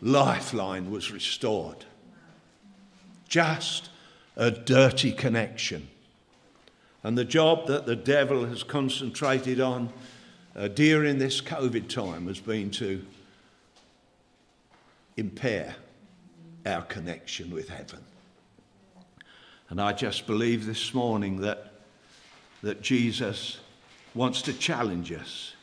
lifeline 0.00 0.90
was 0.90 1.10
restored. 1.10 1.84
Just 3.28 3.90
a 4.36 4.50
dirty 4.50 5.12
connection. 5.12 5.88
And 7.02 7.16
the 7.18 7.24
job 7.24 7.66
that 7.66 7.86
the 7.86 7.96
devil 7.96 8.46
has 8.46 8.62
concentrated 8.62 9.60
on 9.60 9.92
uh, 10.56 10.68
during 10.68 11.18
this 11.18 11.40
COVID 11.40 11.88
time 11.88 12.26
has 12.28 12.40
been 12.40 12.70
to 12.72 13.04
impair 15.16 15.74
our 16.66 16.82
connection 16.82 17.50
with 17.50 17.68
heaven. 17.68 18.00
And 19.68 19.80
I 19.80 19.92
just 19.92 20.26
believe 20.26 20.66
this 20.66 20.94
morning 20.94 21.40
that, 21.40 21.72
that 22.62 22.82
Jesus 22.82 23.58
wants 24.14 24.42
to 24.42 24.52
challenge 24.52 25.12
us 25.12 25.54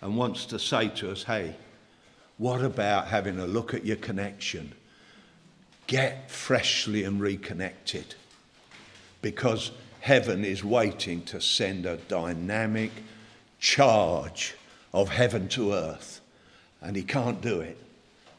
and 0.00 0.16
wants 0.16 0.46
to 0.46 0.58
say 0.58 0.88
to 0.88 1.10
us, 1.10 1.22
hey, 1.24 1.54
what 2.38 2.62
about 2.62 3.08
having 3.08 3.38
a 3.38 3.46
look 3.46 3.74
at 3.74 3.84
your 3.84 3.96
connection? 3.96 4.72
Get 5.86 6.30
freshly 6.30 7.04
and 7.04 7.20
reconnected 7.20 8.14
because 9.20 9.72
heaven 10.00 10.44
is 10.44 10.64
waiting 10.64 11.22
to 11.24 11.40
send 11.40 11.84
a 11.84 11.96
dynamic, 11.96 12.90
charge 13.58 14.54
of 14.94 15.10
heaven 15.10 15.48
to 15.48 15.74
earth. 15.74 16.20
And 16.80 16.96
he 16.96 17.02
can't 17.02 17.42
do 17.42 17.60
it 17.60 17.76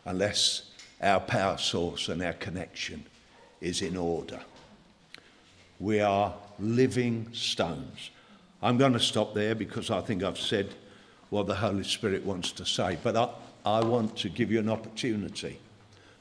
unless 0.05 0.63
our 1.01 1.19
power 1.19 1.57
source 1.57 2.09
and 2.09 2.21
our 2.23 2.33
connection 2.33 3.05
is 3.59 3.81
in 3.81 3.95
order. 3.95 4.39
We 5.79 5.99
are 5.99 6.33
living 6.59 7.27
stones. 7.33 8.09
I'm 8.61 8.77
going 8.77 8.93
to 8.93 8.99
stop 8.99 9.33
there 9.33 9.55
because 9.55 9.91
I 9.91 10.01
think 10.01 10.23
I've 10.23 10.39
said 10.39 10.73
what 11.31 11.47
the 11.47 11.55
Holy 11.55 11.83
Spirit 11.83 12.23
wants 12.23 12.51
to 12.51 12.65
say, 12.65 12.99
but 13.01 13.17
I, 13.17 13.29
I 13.65 13.83
want 13.83 14.15
to 14.17 14.29
give 14.29 14.51
you 14.51 14.59
an 14.59 14.69
opportunity 14.69 15.59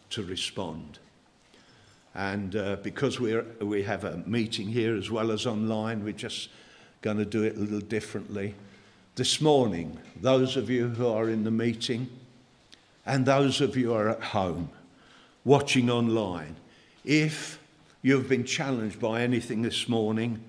to 0.08 0.22
respond. 0.22 0.98
And 2.14 2.56
uh, 2.56 2.76
because 2.82 3.20
we're, 3.20 3.44
we 3.60 3.82
have 3.82 4.04
a 4.04 4.22
meeting 4.26 4.68
here 4.68 4.96
as 4.96 5.10
well 5.10 5.30
as 5.30 5.46
online, 5.46 6.02
we're 6.02 6.12
just 6.14 6.48
going 7.02 7.18
to 7.18 7.26
do 7.26 7.42
it 7.42 7.56
a 7.56 7.60
little 7.60 7.80
differently 7.80 8.54
this 9.16 9.38
morning, 9.38 9.98
those 10.20 10.56
of 10.56 10.70
you 10.70 10.88
who 10.88 11.06
are 11.06 11.28
in 11.28 11.44
the 11.44 11.50
meeting 11.50 12.08
and 13.04 13.26
those 13.26 13.60
of 13.60 13.76
you 13.76 13.88
who 13.88 13.92
are 13.92 14.08
at 14.08 14.22
home 14.22 14.70
watching 15.44 15.90
online, 15.90 16.56
if 17.04 17.58
you've 18.00 18.28
been 18.28 18.44
challenged 18.44 19.00
by 19.00 19.20
anything 19.20 19.62
this 19.62 19.88
morning, 19.88 20.42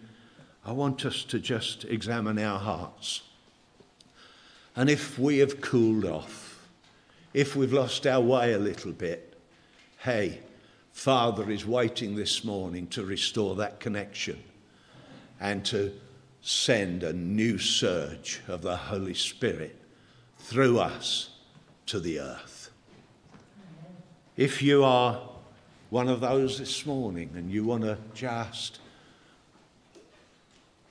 I 0.64 0.72
want 0.72 1.06
us 1.06 1.24
to 1.26 1.40
just 1.40 1.86
examine 1.86 2.40
our 2.40 2.60
hearts. 2.60 3.24
And 4.76 4.90
if 4.90 5.20
we 5.20 5.40
have 5.40 5.62
cooled 5.62 6.06
off, 6.06 6.68
if 7.34 7.56
we've 7.56 7.74
lost 7.74 8.08
our 8.08 8.22
way 8.22 8.54
a 8.54 8.60
little 8.60 8.92
bit, 8.92 9.38
hey, 10.00 10.40
Father 10.92 11.50
is 11.50 11.66
waiting 11.66 12.16
this 12.16 12.44
morning 12.44 12.88
to 12.88 13.04
restore 13.06 13.56
that 13.56 13.80
connection. 13.80 14.42
and 15.42 15.66
to 15.66 15.92
send 16.42 17.04
a 17.04 17.12
new 17.12 17.58
surge 17.58 18.42
of 18.48 18.62
the 18.62 18.78
Holy 18.78 19.16
Spirit 19.16 19.76
through 20.38 20.80
us 20.80 21.30
to 21.88 22.00
the 22.00 22.20
earth. 22.20 22.70
If 24.38 24.62
you 24.62 24.84
are 24.84 25.20
one 25.90 26.08
of 26.08 26.22
those 26.22 26.58
this 26.58 26.86
morning 26.86 27.32
and 27.36 27.52
you 27.52 27.66
want 27.66 27.84
to 27.84 27.98
just 28.14 28.80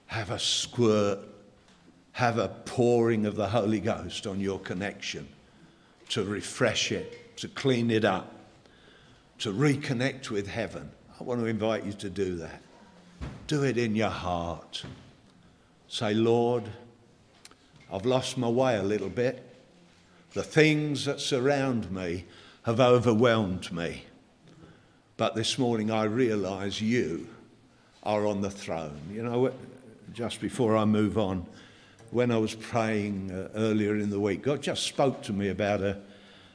have 0.07 0.31
a 0.31 0.39
squirt, 0.39 1.21
have 2.13 2.39
a 2.39 2.49
pouring 2.49 3.27
of 3.27 3.37
the 3.37 3.49
Holy 3.49 3.81
Ghost 3.81 4.27
on 4.27 4.41
your 4.41 4.59
connection 4.59 5.29
to 6.11 6.25
refresh 6.25 6.93
it, 6.93 7.37
to 7.37 7.49
clean 7.49 7.91
it 7.91 8.05
up, 8.05 8.35
to 9.39 9.53
reconnect 9.53 10.31
with 10.31 10.47
heaven, 10.47 10.91
I 11.21 11.25
want 11.25 11.41
to 11.41 11.47
invite 11.47 11.85
you 11.85 11.93
to 11.95 12.09
do 12.09 12.37
that. 12.37 12.63
Do 13.47 13.63
it 13.65 13.77
in 13.77 13.95
your 13.95 14.11
heart. 14.11 14.85
Say, 15.89 16.15
Lord, 16.15 16.65
I've 17.93 18.07
lost 18.07 18.39
my 18.39 18.49
way 18.49 18.77
a 18.77 18.83
little 18.83 19.11
bit. 19.11 19.47
The 20.33 20.43
things 20.43 21.05
that 21.05 21.21
surround 21.21 21.91
me 21.91 22.25
have 22.63 22.81
overwhelmed 22.81 23.71
me. 23.73 24.05
But 25.17 25.35
this 25.35 25.59
morning 25.59 25.91
I 25.91 26.05
realise 26.05 26.81
you 26.81 27.29
are 28.03 28.27
on 28.27 28.41
the 28.41 28.51
throne. 28.51 29.01
You 29.13 29.23
know, 29.23 29.53
just 30.15 30.41
before 30.41 30.77
I 30.77 30.87
move 30.87 31.19
on, 31.19 31.47
when 32.11 32.31
I 32.33 32.39
was 32.39 32.55
praying 32.55 33.31
uh, 33.31 33.49
earlier 33.55 33.97
in 33.97 34.11
the 34.11 34.19
week, 34.19 34.43
God 34.43 34.63
just 34.63 34.83
spoke 34.85 35.23
to 35.23 35.33
me 35.33 35.49
about 35.49 35.81
a, 35.81 35.99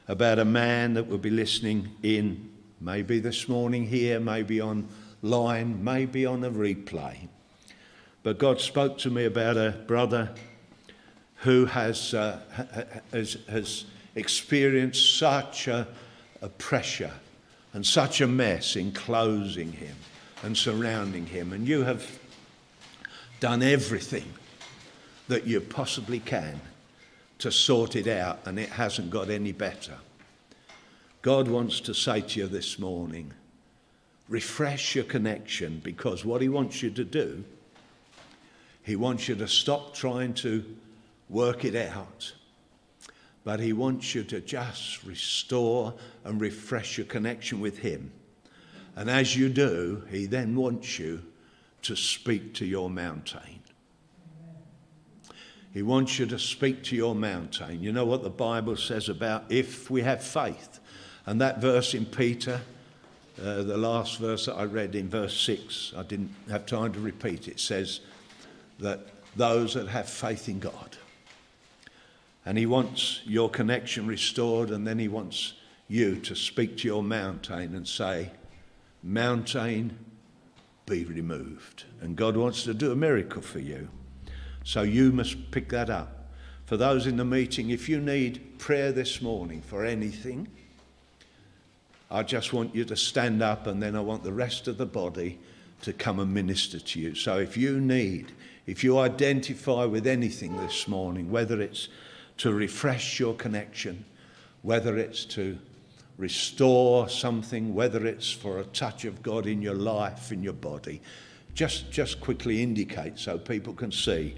about 0.06 0.38
a 0.38 0.44
man 0.44 0.94
that 0.94 1.06
will 1.06 1.18
be 1.18 1.30
listening 1.30 1.90
in, 2.02 2.50
maybe 2.80 3.18
this 3.20 3.48
morning 3.48 3.86
here, 3.86 4.20
maybe 4.20 4.60
online, 4.60 5.82
maybe 5.82 6.26
on 6.26 6.44
a 6.44 6.50
replay. 6.50 7.28
But 8.22 8.38
God 8.38 8.60
spoke 8.60 8.98
to 8.98 9.10
me 9.10 9.24
about 9.24 9.56
a 9.56 9.70
brother 9.86 10.34
who 11.36 11.64
has, 11.66 12.12
uh, 12.12 12.40
has, 13.12 13.38
has 13.48 13.86
experienced 14.14 15.18
such 15.18 15.68
a, 15.68 15.86
a 16.42 16.48
pressure 16.48 17.12
and 17.72 17.86
such 17.86 18.20
a 18.20 18.26
mess 18.26 18.76
enclosing 18.76 19.72
him 19.72 19.96
and 20.42 20.56
surrounding 20.56 21.26
him. 21.26 21.52
And 21.52 21.66
you 21.66 21.82
have 21.84 22.18
done 23.40 23.62
everything 23.62 24.32
that 25.28 25.46
you 25.46 25.60
possibly 25.60 26.20
can 26.20 26.60
to 27.38 27.50
sort 27.52 27.96
it 27.96 28.06
out, 28.06 28.40
and 28.46 28.58
it 28.58 28.70
hasn't 28.70 29.10
got 29.10 29.28
any 29.28 29.52
better. 29.52 29.98
God 31.22 31.48
wants 31.48 31.80
to 31.80 31.94
say 31.94 32.20
to 32.20 32.40
you 32.40 32.46
this 32.46 32.78
morning 32.78 33.32
refresh 34.28 34.94
your 34.94 35.04
connection 35.04 35.80
because 35.84 36.24
what 36.24 36.40
He 36.40 36.48
wants 36.48 36.82
you 36.82 36.90
to 36.90 37.04
do 37.04 37.44
he 38.86 38.94
wants 38.94 39.26
you 39.26 39.34
to 39.34 39.48
stop 39.48 39.94
trying 39.94 40.32
to 40.34 40.64
work 41.28 41.64
it 41.64 41.74
out. 41.74 42.32
But 43.42 43.58
He 43.58 43.72
wants 43.72 44.14
you 44.14 44.22
to 44.22 44.40
just 44.40 45.02
restore 45.02 45.92
and 46.24 46.40
refresh 46.40 46.96
your 46.96 47.06
connection 47.08 47.58
with 47.58 47.78
Him. 47.78 48.12
And 48.94 49.10
as 49.10 49.36
you 49.36 49.48
do, 49.48 50.04
He 50.08 50.26
then 50.26 50.54
wants 50.54 51.00
you 51.00 51.20
to 51.82 51.96
speak 51.96 52.54
to 52.54 52.64
your 52.64 52.88
mountain. 52.88 53.55
He 55.76 55.82
wants 55.82 56.18
you 56.18 56.24
to 56.28 56.38
speak 56.38 56.84
to 56.84 56.96
your 56.96 57.14
mountain. 57.14 57.82
You 57.82 57.92
know 57.92 58.06
what 58.06 58.22
the 58.22 58.30
Bible 58.30 58.78
says 58.78 59.10
about 59.10 59.44
if 59.50 59.90
we 59.90 60.00
have 60.00 60.24
faith. 60.24 60.80
And 61.26 61.38
that 61.42 61.60
verse 61.60 61.92
in 61.92 62.06
Peter, 62.06 62.62
uh, 63.38 63.62
the 63.62 63.76
last 63.76 64.16
verse 64.16 64.46
that 64.46 64.54
I 64.54 64.64
read 64.64 64.94
in 64.94 65.10
verse 65.10 65.38
6, 65.38 65.92
I 65.94 66.02
didn't 66.02 66.34
have 66.48 66.64
time 66.64 66.94
to 66.94 66.98
repeat 66.98 67.46
it, 67.46 67.60
says, 67.60 68.00
that 68.78 69.00
those 69.36 69.74
that 69.74 69.88
have 69.88 70.08
faith 70.08 70.48
in 70.48 70.60
God. 70.60 70.96
And 72.46 72.56
He 72.56 72.64
wants 72.64 73.20
your 73.26 73.50
connection 73.50 74.06
restored, 74.06 74.70
and 74.70 74.86
then 74.86 74.98
He 74.98 75.08
wants 75.08 75.52
you 75.88 76.16
to 76.20 76.34
speak 76.34 76.78
to 76.78 76.88
your 76.88 77.02
mountain 77.02 77.74
and 77.74 77.86
say, 77.86 78.30
Mountain, 79.02 79.98
be 80.86 81.04
removed. 81.04 81.84
And 82.00 82.16
God 82.16 82.34
wants 82.34 82.64
to 82.64 82.72
do 82.72 82.92
a 82.92 82.96
miracle 82.96 83.42
for 83.42 83.58
you. 83.58 83.90
So 84.66 84.82
you 84.82 85.12
must 85.12 85.52
pick 85.52 85.68
that 85.68 85.88
up. 85.88 86.28
For 86.64 86.76
those 86.76 87.06
in 87.06 87.16
the 87.16 87.24
meeting, 87.24 87.70
if 87.70 87.88
you 87.88 88.00
need 88.00 88.58
prayer 88.58 88.90
this 88.90 89.22
morning 89.22 89.62
for 89.62 89.84
anything, 89.84 90.48
I 92.10 92.24
just 92.24 92.52
want 92.52 92.74
you 92.74 92.84
to 92.84 92.96
stand 92.96 93.42
up 93.42 93.68
and 93.68 93.80
then 93.80 93.94
I 93.94 94.00
want 94.00 94.24
the 94.24 94.32
rest 94.32 94.66
of 94.66 94.76
the 94.76 94.84
body 94.84 95.38
to 95.82 95.92
come 95.92 96.18
and 96.18 96.34
minister 96.34 96.80
to 96.80 97.00
you. 97.00 97.14
So 97.14 97.38
if 97.38 97.56
you 97.56 97.80
need 97.80 98.32
if 98.66 98.82
you 98.82 98.98
identify 98.98 99.84
with 99.84 100.08
anything 100.08 100.56
this 100.56 100.88
morning, 100.88 101.30
whether 101.30 101.60
it's 101.60 101.88
to 102.38 102.52
refresh 102.52 103.20
your 103.20 103.34
connection, 103.34 104.04
whether 104.62 104.98
it's 104.98 105.24
to 105.26 105.56
restore 106.18 107.08
something, 107.08 107.74
whether 107.74 108.04
it's 108.04 108.32
for 108.32 108.58
a 108.58 108.64
touch 108.64 109.04
of 109.04 109.22
God 109.22 109.46
in 109.46 109.62
your 109.62 109.76
life, 109.76 110.32
in 110.32 110.42
your 110.42 110.52
body, 110.52 111.00
just, 111.54 111.92
just 111.92 112.20
quickly 112.20 112.60
indicate 112.60 113.20
so 113.20 113.38
people 113.38 113.72
can 113.72 113.92
see. 113.92 114.34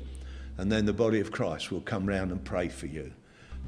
And 0.59 0.71
then 0.71 0.85
the 0.85 0.93
body 0.93 1.21
of 1.21 1.31
Christ 1.31 1.73
will 1.73 1.81
come 1.81 2.07
round 2.07 2.33
and 2.33 2.45
pray 2.45 2.69
for 2.69 2.87
you. 2.87 3.13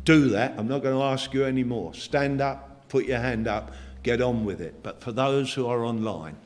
Do 0.04 0.28
that. 0.30 0.54
I'm 0.58 0.68
not 0.68 0.82
going 0.82 0.96
to 0.96 1.02
ask 1.02 1.32
you 1.32 1.44
anymore. 1.44 1.94
Stand 1.94 2.40
up, 2.40 2.88
put 2.88 3.06
your 3.06 3.20
hand 3.20 3.46
up, 3.46 3.72
get 4.02 4.20
on 4.20 4.44
with 4.44 4.60
it. 4.60 4.82
But 4.82 5.00
for 5.00 5.12
those 5.12 5.54
who 5.54 5.66
are 5.66 5.84
online, 5.84 6.36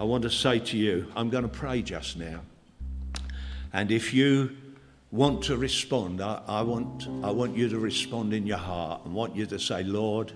I 0.00 0.04
want 0.04 0.22
to 0.22 0.30
say 0.30 0.58
to 0.58 0.76
you, 0.76 1.06
I'm 1.14 1.30
going 1.30 1.42
to 1.42 1.48
pray 1.48 1.82
just 1.82 2.16
now. 2.16 2.40
And 3.72 3.90
if 3.90 4.12
you 4.12 4.56
want 5.10 5.42
to 5.44 5.56
respond, 5.56 6.20
I, 6.22 6.40
I, 6.46 6.62
want, 6.62 7.06
I 7.22 7.30
want 7.30 7.56
you 7.56 7.68
to 7.68 7.78
respond 7.78 8.32
in 8.32 8.46
your 8.46 8.58
heart 8.58 9.02
and 9.04 9.14
want 9.14 9.36
you 9.36 9.46
to 9.46 9.58
say, 9.58 9.82
Lord, 9.82 10.32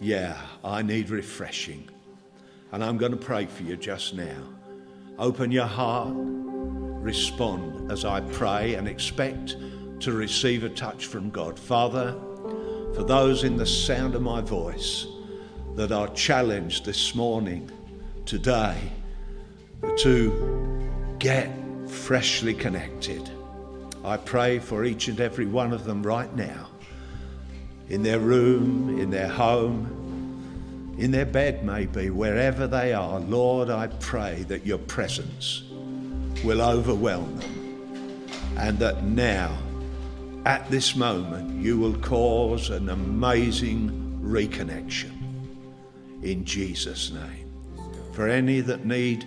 yeah, 0.00 0.40
I 0.64 0.82
need 0.82 1.10
refreshing. 1.10 1.88
And 2.72 2.84
I'm 2.84 2.98
going 2.98 3.12
to 3.12 3.18
pray 3.18 3.46
for 3.46 3.64
you 3.64 3.76
just 3.76 4.14
now. 4.14 4.42
Open 5.18 5.50
your 5.50 5.66
heart, 5.66 6.14
respond 7.00 7.90
as 7.90 8.04
I 8.04 8.20
pray, 8.20 8.74
and 8.74 8.86
expect 8.86 9.56
to 10.00 10.12
receive 10.12 10.64
a 10.64 10.68
touch 10.68 11.06
from 11.06 11.30
God. 11.30 11.58
Father, 11.58 12.14
for 12.94 13.04
those 13.04 13.44
in 13.44 13.56
the 13.56 13.66
sound 13.66 14.14
of 14.14 14.22
my 14.22 14.40
voice 14.40 15.06
that 15.76 15.92
are 15.92 16.08
challenged 16.08 16.84
this 16.84 17.14
morning, 17.14 17.70
today, 18.26 18.76
to 19.98 20.90
get 21.18 21.50
freshly 21.88 22.54
connected. 22.54 23.30
I 24.04 24.16
pray 24.16 24.58
for 24.58 24.84
each 24.84 25.08
and 25.08 25.20
every 25.20 25.46
one 25.46 25.72
of 25.72 25.84
them 25.84 26.02
right 26.02 26.34
now, 26.34 26.68
in 27.88 28.02
their 28.02 28.20
room, 28.20 28.98
in 28.98 29.10
their 29.10 29.28
home, 29.28 30.96
in 30.98 31.10
their 31.10 31.26
bed, 31.26 31.64
maybe, 31.64 32.10
wherever 32.10 32.66
they 32.66 32.92
are. 32.92 33.20
Lord, 33.20 33.70
I 33.70 33.86
pray 33.86 34.44
that 34.48 34.66
your 34.66 34.78
presence 34.78 35.62
will 36.44 36.62
overwhelm 36.62 37.36
them 37.38 37.60
and 38.56 38.78
that 38.78 39.04
now, 39.04 39.56
at 40.44 40.70
this 40.70 40.94
moment, 40.94 41.62
you 41.62 41.78
will 41.78 41.96
cause 42.00 42.70
an 42.70 42.90
amazing 42.90 44.20
reconnection 44.22 45.12
in 46.22 46.44
Jesus' 46.44 47.10
name. 47.10 47.50
For 48.12 48.28
any 48.28 48.60
that 48.60 48.84
need 48.84 49.26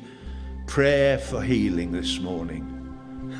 prayer 0.67 1.17
for 1.17 1.41
healing 1.41 1.91
this 1.91 2.19
morning. 2.19 2.69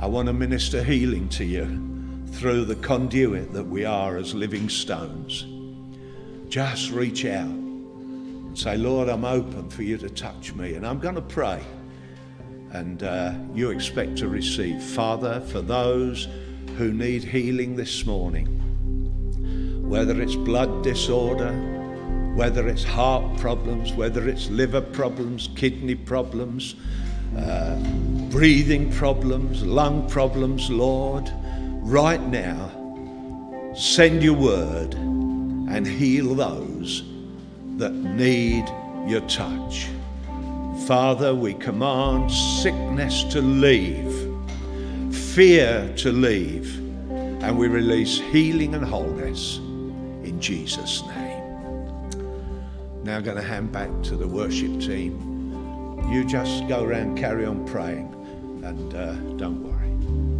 I 0.00 0.06
want 0.06 0.26
to 0.26 0.32
minister 0.32 0.82
healing 0.82 1.28
to 1.30 1.44
you 1.44 2.24
through 2.34 2.66
the 2.66 2.76
conduit 2.76 3.52
that 3.52 3.64
we 3.64 3.84
are 3.84 4.16
as 4.16 4.34
living 4.34 4.68
stones. 4.68 5.46
Just 6.48 6.90
reach 6.90 7.24
out 7.24 7.48
and 7.48 8.56
say, 8.56 8.76
Lord, 8.76 9.08
I'm 9.08 9.24
open 9.24 9.70
for 9.70 9.82
you 9.82 9.96
to 9.98 10.08
touch 10.08 10.54
me. 10.54 10.74
And 10.74 10.86
I'm 10.86 11.00
going 11.00 11.14
to 11.16 11.22
pray. 11.22 11.62
And 12.74 13.04
uh, 13.04 13.34
you 13.54 13.70
expect 13.70 14.16
to 14.18 14.28
receive. 14.28 14.82
Father, 14.82 15.40
for 15.40 15.60
those 15.60 16.28
who 16.76 16.92
need 16.92 17.22
healing 17.22 17.76
this 17.76 18.04
morning, 18.04 18.48
whether 19.88 20.20
it's 20.20 20.34
blood 20.34 20.82
disorder, 20.82 21.52
whether 22.34 22.66
it's 22.66 22.82
heart 22.82 23.38
problems, 23.38 23.92
whether 23.92 24.28
it's 24.28 24.50
liver 24.50 24.80
problems, 24.80 25.50
kidney 25.54 25.94
problems, 25.94 26.74
uh, 27.38 27.76
breathing 28.30 28.92
problems, 28.92 29.62
lung 29.62 30.08
problems, 30.08 30.68
Lord, 30.68 31.30
right 31.80 32.20
now, 32.20 32.72
send 33.76 34.20
your 34.20 34.34
word 34.34 34.94
and 34.94 35.86
heal 35.86 36.34
those 36.34 37.04
that 37.76 37.92
need 37.92 38.64
your 39.06 39.20
touch. 39.28 39.86
Father, 40.86 41.34
we 41.34 41.54
command 41.54 42.30
sickness 42.30 43.24
to 43.24 43.40
leave, 43.40 44.12
fear 45.14 45.92
to 45.96 46.12
leave, 46.12 46.78
and 47.42 47.58
we 47.58 47.68
release 47.68 48.18
healing 48.18 48.74
and 48.74 48.84
wholeness 48.84 49.58
in 49.58 50.38
Jesus' 50.40 51.02
name. 51.06 51.42
Now 53.02 53.16
I'm 53.16 53.22
going 53.22 53.36
to 53.36 53.42
hand 53.42 53.72
back 53.72 53.90
to 54.04 54.16
the 54.16 54.28
worship 54.28 54.80
team 54.80 55.34
you 56.10 56.24
just 56.24 56.68
go 56.68 56.84
around, 56.84 57.16
carry 57.16 57.44
on 57.44 57.66
praying, 57.66 58.12
and 58.62 58.94
uh, 58.94 59.14
don't 59.36 59.63